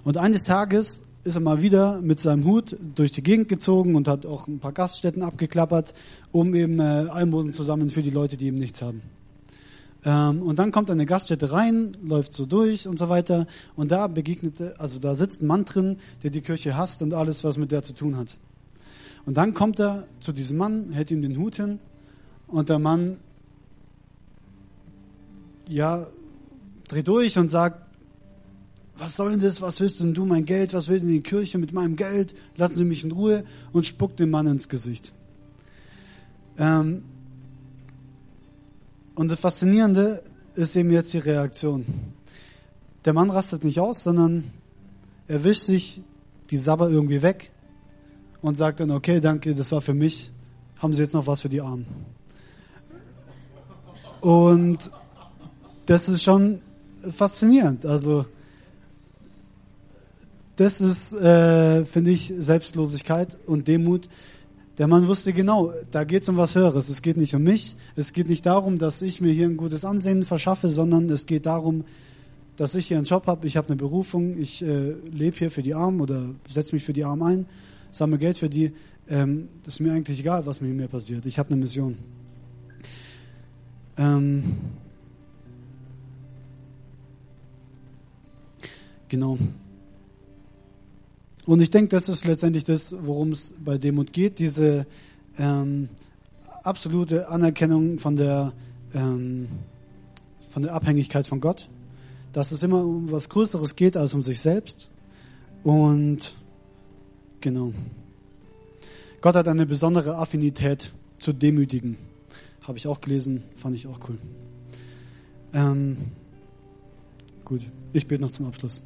Und 0.05 0.17
eines 0.17 0.45
Tages 0.45 1.03
ist 1.25 1.35
er 1.35 1.41
mal 1.41 1.61
wieder 1.61 2.01
mit 2.01 2.21
seinem 2.21 2.45
Hut 2.45 2.77
durch 2.95 3.13
die 3.13 3.23
Gegend 3.23 3.49
gezogen 3.49 3.95
und 3.97 4.09
hat 4.09 4.25
auch 4.25 4.47
ein 4.47 4.61
paar 4.61 4.73
Gaststätten 4.73 5.23
abgeklappert, 5.23 5.93
um 6.33 6.55
eben 6.55 6.79
äh, 6.79 6.83
Almosen 7.11 7.53
zu 7.53 7.63
sammeln 7.63 7.91
für 7.91 8.03
die 8.03 8.11
Leute, 8.11 8.37
die 8.37 8.47
eben 8.47 8.59
nichts 8.59 8.81
haben. 8.81 9.03
Ähm, 10.07 10.41
und 10.41 10.61
dann 10.61 10.71
kommt 10.71 10.89
in 10.89 10.93
eine 10.95 11.05
Gaststätte 11.05 11.51
rein, 11.51 11.97
läuft 12.01 12.33
so 12.33 12.47
durch 12.47 12.87
und 12.87 12.97
so 12.97 13.09
weiter. 13.09 13.47
Und 13.75 13.91
da 13.91 14.07
begegnete, 14.07 14.79
also 14.79 15.01
da 15.01 15.17
sitzt 15.17 15.43
ein 15.43 15.49
Mann 15.49 15.65
drin, 15.65 15.99
der 16.23 16.31
die 16.31 16.43
Kirche 16.43 16.77
hasst 16.77 17.03
und 17.03 17.13
alles, 17.13 17.43
was 17.43 17.59
mit 17.59 17.73
der 17.73 17.83
zu 17.83 17.93
tun 17.93 18.17
hat. 18.17 18.39
Und 19.27 19.37
dann 19.37 19.53
kommt 19.53 19.81
er 19.81 20.07
zu 20.21 20.33
diesem 20.33 20.59
Mann, 20.59 20.93
hält 20.93 21.11
ihm 21.11 21.23
den 21.23 21.37
Hut 21.37 21.57
hin 21.57 21.81
und 22.47 22.69
der 22.69 22.79
Mann, 22.79 23.17
ja, 25.69 26.07
dreht 26.87 27.09
durch 27.09 27.37
und 27.37 27.49
sagt, 27.49 27.83
was 28.97 29.17
soll 29.17 29.33
denn 29.33 29.41
das, 29.41 29.61
was 29.61 29.81
willst 29.81 29.99
denn 29.99 30.15
du, 30.15 30.25
mein 30.25 30.45
Geld, 30.45 30.73
was 30.73 30.87
will 30.87 31.01
denn 31.01 31.09
die 31.09 31.21
Kirche 31.21 31.59
mit 31.59 31.73
meinem 31.73 31.97
Geld, 31.97 32.37
lassen 32.57 32.77
Sie 32.77 32.85
mich 32.85 33.03
in 33.03 33.11
Ruhe 33.11 33.43
und 33.73 33.85
spuckt 33.85 34.21
dem 34.21 34.31
Mann 34.31 34.47
ins 34.47 34.69
Gesicht. 34.69 35.13
Ähm 36.57 37.03
und 39.17 39.31
das 39.31 39.41
Faszinierende 39.41 40.23
ist 40.55 40.77
eben 40.77 40.91
jetzt 40.91 41.13
die 41.13 41.19
Reaktion. 41.19 41.85
Der 43.05 43.13
Mann 43.13 43.31
rastet 43.31 43.65
nicht 43.65 43.81
aus, 43.81 44.05
sondern 44.05 44.53
er 45.27 45.43
wischt 45.43 45.65
sich 45.65 46.03
die 46.51 46.59
Sabber 46.59 46.89
irgendwie 46.89 47.23
weg 47.23 47.51
und 48.43 48.57
sagt 48.57 48.81
dann, 48.81 48.91
okay, 48.91 49.21
danke, 49.21 49.55
das 49.55 49.73
war 49.73 49.81
für 49.81 49.95
mich, 49.95 50.31
haben 50.79 50.95
Sie 50.95 51.03
jetzt 51.03 51.15
noch 51.15 51.27
was 51.27 51.43
für 51.43 51.49
die 51.49 51.61
Armen. 51.61 51.87
Und 54.21 54.91
das 55.87 56.09
ist 56.09 56.23
schon 56.23 56.61
faszinierend. 57.11 57.87
Also 57.87 58.27
das 60.57 60.81
ist, 60.81 61.13
äh, 61.15 61.85
finde 61.87 62.11
ich, 62.11 62.33
Selbstlosigkeit 62.39 63.39
und 63.47 63.67
Demut. 63.67 64.09
Der 64.79 64.87
Mann 64.89 65.09
wusste 65.09 65.33
genau, 65.33 65.73
da 65.91 66.05
geht 66.05 66.23
es 66.23 66.29
um 66.29 66.37
was 66.37 66.55
Höheres. 66.55 66.91
Es 66.91 67.01
geht 67.01 67.17
nicht 67.17 67.35
um 67.35 67.43
mich. 67.43 67.77
Es 67.95 68.13
geht 68.13 68.29
nicht 68.29 68.45
darum, 68.45 68.79
dass 68.79 69.01
ich 69.01 69.23
mir 69.23 69.33
hier 69.33 69.47
ein 69.47 69.57
gutes 69.57 69.85
Ansehen 69.85 70.25
verschaffe, 70.27 70.69
sondern 70.69 71.09
es 71.09 71.25
geht 71.25 71.47
darum, 71.47 71.85
dass 72.57 72.75
ich 72.75 72.89
hier 72.89 72.99
einen 72.99 73.07
Job 73.07 73.27
habe, 73.27 73.47
ich 73.47 73.57
habe 73.57 73.69
eine 73.69 73.77
Berufung, 73.77 74.39
ich 74.39 74.63
äh, 74.63 74.93
lebe 75.11 75.37
hier 75.37 75.51
für 75.51 75.63
die 75.63 75.75
Armen 75.75 76.01
oder 76.01 76.31
setze 76.49 76.75
mich 76.75 76.85
für 76.85 76.93
die 76.93 77.05
Armen 77.05 77.23
ein, 77.23 77.47
sammle 77.91 78.19
Geld 78.19 78.39
für 78.39 78.49
die. 78.49 78.73
Ähm, 79.09 79.49
das 79.65 79.75
ist 79.75 79.81
mir 79.81 79.93
eigentlich 79.93 80.21
egal, 80.21 80.45
was 80.47 80.61
mit 80.61 80.75
mir 80.75 80.89
passiert. 80.89 81.25
Ich 81.27 81.39
habe 81.39 81.51
eine 81.51 81.61
Mission. 81.61 81.97
Ähm, 83.99 84.57
genau. 89.09 89.39
Und 91.47 91.61
ich 91.61 91.71
denke, 91.71 91.91
das 91.91 92.09
ist 92.09 92.27
letztendlich 92.27 92.65
das, 92.65 92.95
worum 92.99 93.31
es 93.31 93.55
bei 93.65 93.79
Demut 93.79 94.13
geht, 94.13 94.41
diese 94.41 94.85
ähm, 95.39 95.89
absolute 96.65 97.29
Anerkennung 97.29 98.01
von 98.01 98.17
der, 98.17 98.53
ähm, 98.93 99.49
von 100.51 100.63
der 100.63 100.75
Abhängigkeit 100.75 101.25
von 101.27 101.41
Gott, 101.41 101.69
dass 102.33 102.51
es 102.51 102.65
immer 102.65 102.85
um 102.85 103.13
was 103.13 103.29
Größeres 103.29 103.77
geht 103.77 103.97
als 103.97 104.13
um 104.13 104.23
sich 104.23 104.41
selbst. 104.41 104.91
Und 105.63 106.35
genau. 107.41 107.73
Gott 109.21 109.37
hat 109.37 109.47
eine 109.47 109.67
besondere 109.67 110.17
Affinität 110.17 110.93
zu 111.21 111.33
Demütigen. 111.33 111.97
Habe 112.63 112.79
ich 112.79 112.89
auch 112.89 113.01
gelesen, 113.01 113.45
fand 113.55 113.77
ich 113.77 113.87
auch 113.87 114.01
cool. 114.09 114.19
Ähm, 115.55 115.99
gut, 117.45 117.63
ich 117.93 118.09
bete 118.09 118.21
noch 118.21 118.33
zum 118.33 118.47
Abschluss. 118.47 118.83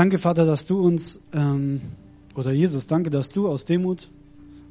Danke, 0.00 0.16
Vater, 0.16 0.46
dass 0.46 0.64
du 0.64 0.80
uns, 0.80 1.20
ähm, 1.34 1.82
oder 2.34 2.52
Jesus, 2.52 2.86
danke, 2.86 3.10
dass 3.10 3.28
du 3.28 3.46
aus 3.46 3.66
Demut 3.66 4.08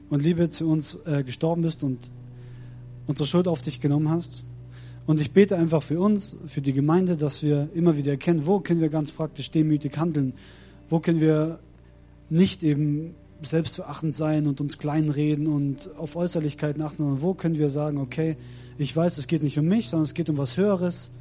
und 0.10 0.24
Liebe 0.24 0.50
zu 0.50 0.68
uns 0.68 0.98
äh, 1.06 1.22
gestorben 1.24 1.62
bist 1.62 1.84
und 1.84 2.00
unsere 3.06 3.28
Schuld 3.28 3.48
auf 3.48 3.62
dich 3.62 3.80
genommen 3.80 4.10
hast. 4.10 4.44
Und 5.06 5.22
ich 5.22 5.32
bete 5.32 5.56
einfach 5.56 5.84
für 5.84 6.00
uns, 6.00 6.36
für 6.48 6.62
die 6.62 6.74
Gemeinde, 6.74 7.16
dass 7.16 7.44
wir 7.44 7.70
immer 7.76 7.96
wieder 7.96 8.14
erkennen, 8.14 8.48
wo 8.48 8.60
können 8.60 8.82
wir 8.82 8.90
ganz 8.90 9.12
praktisch 9.12 9.52
demütig 9.52 9.96
handeln, 10.00 10.34
wo 10.90 11.00
können 11.00 11.22
wir 11.22 11.60
nicht 12.32 12.64
eben 12.64 13.14
selbstverachtend 13.44 14.16
sein 14.16 14.48
und 14.48 14.60
uns 14.60 14.80
kleinreden 14.80 15.46
und 15.46 15.96
auf 15.96 16.16
Äußerlichkeiten 16.16 16.82
achten, 16.82 17.04
sondern 17.04 17.22
wo 17.22 17.36
können 17.36 17.60
wir 17.60 17.70
sagen, 17.70 18.00
okay, 18.00 18.36
ich 18.80 18.96
weiß, 18.96 19.20
es 19.20 19.28
geht 19.28 19.44
nicht 19.44 19.60
um 19.60 19.66
mich, 19.66 19.90
sondern 19.90 20.06
es 20.06 20.16
geht 20.16 20.32
um 20.32 20.40
was 20.40 20.58
Höheres 20.58 21.12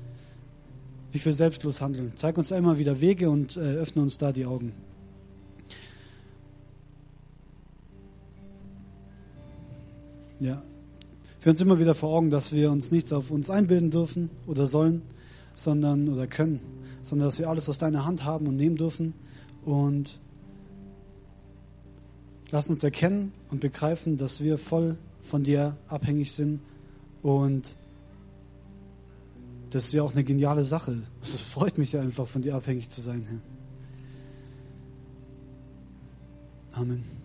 ich 1.13 1.25
will 1.25 1.33
selbstlos 1.33 1.81
handeln. 1.81 2.13
Zeig 2.17 2.37
uns 2.37 2.53
einmal 2.53 2.79
wieder 2.79 3.01
Wege 3.01 3.31
und 3.31 3.57
äh, 3.57 3.61
öffne 3.61 4.03
uns 4.03 4.19
da 4.19 4.33
die 4.33 4.45
Augen. 4.45 4.73
Ja. 10.41 10.63
Für 11.39 11.51
uns 11.51 11.61
immer 11.61 11.79
wieder 11.79 11.95
vor 11.95 12.11
Augen, 12.11 12.31
dass 12.31 12.53
wir 12.53 12.71
uns 12.71 12.91
nichts 12.91 13.13
auf 13.13 13.31
uns 13.31 13.49
einbilden 13.49 13.91
dürfen 13.91 14.31
oder 14.47 14.67
sollen, 14.67 15.03
sondern 15.55 16.09
oder 16.09 16.27
können, 16.27 16.61
sondern 17.03 17.29
dass 17.29 17.39
wir 17.39 17.49
alles 17.49 17.69
aus 17.69 17.79
deiner 17.79 18.05
Hand 18.05 18.25
haben 18.25 18.47
und 18.47 18.57
nehmen 18.57 18.77
dürfen. 18.77 19.15
Und 19.65 20.19
lass 22.51 22.69
uns 22.69 22.83
erkennen 22.83 23.33
und 23.51 23.61
begreifen, 23.61 24.17
dass 24.17 24.43
wir 24.43 24.59
voll 24.59 24.99
von 25.23 25.45
dir 25.45 25.77
abhängig 25.87 26.33
sind 26.33 26.61
und 27.23 27.75
das 29.71 29.87
ist 29.87 29.93
ja 29.93 30.03
auch 30.03 30.13
eine 30.13 30.25
geniale 30.25 30.65
Sache. 30.65 31.03
Es 31.23 31.41
freut 31.41 31.79
mich 31.79 31.97
einfach, 31.97 32.27
von 32.27 32.43
dir 32.43 32.55
abhängig 32.55 32.89
zu 32.89 33.01
sein, 33.01 33.27
Herr. 33.29 33.41
Amen. 36.81 37.18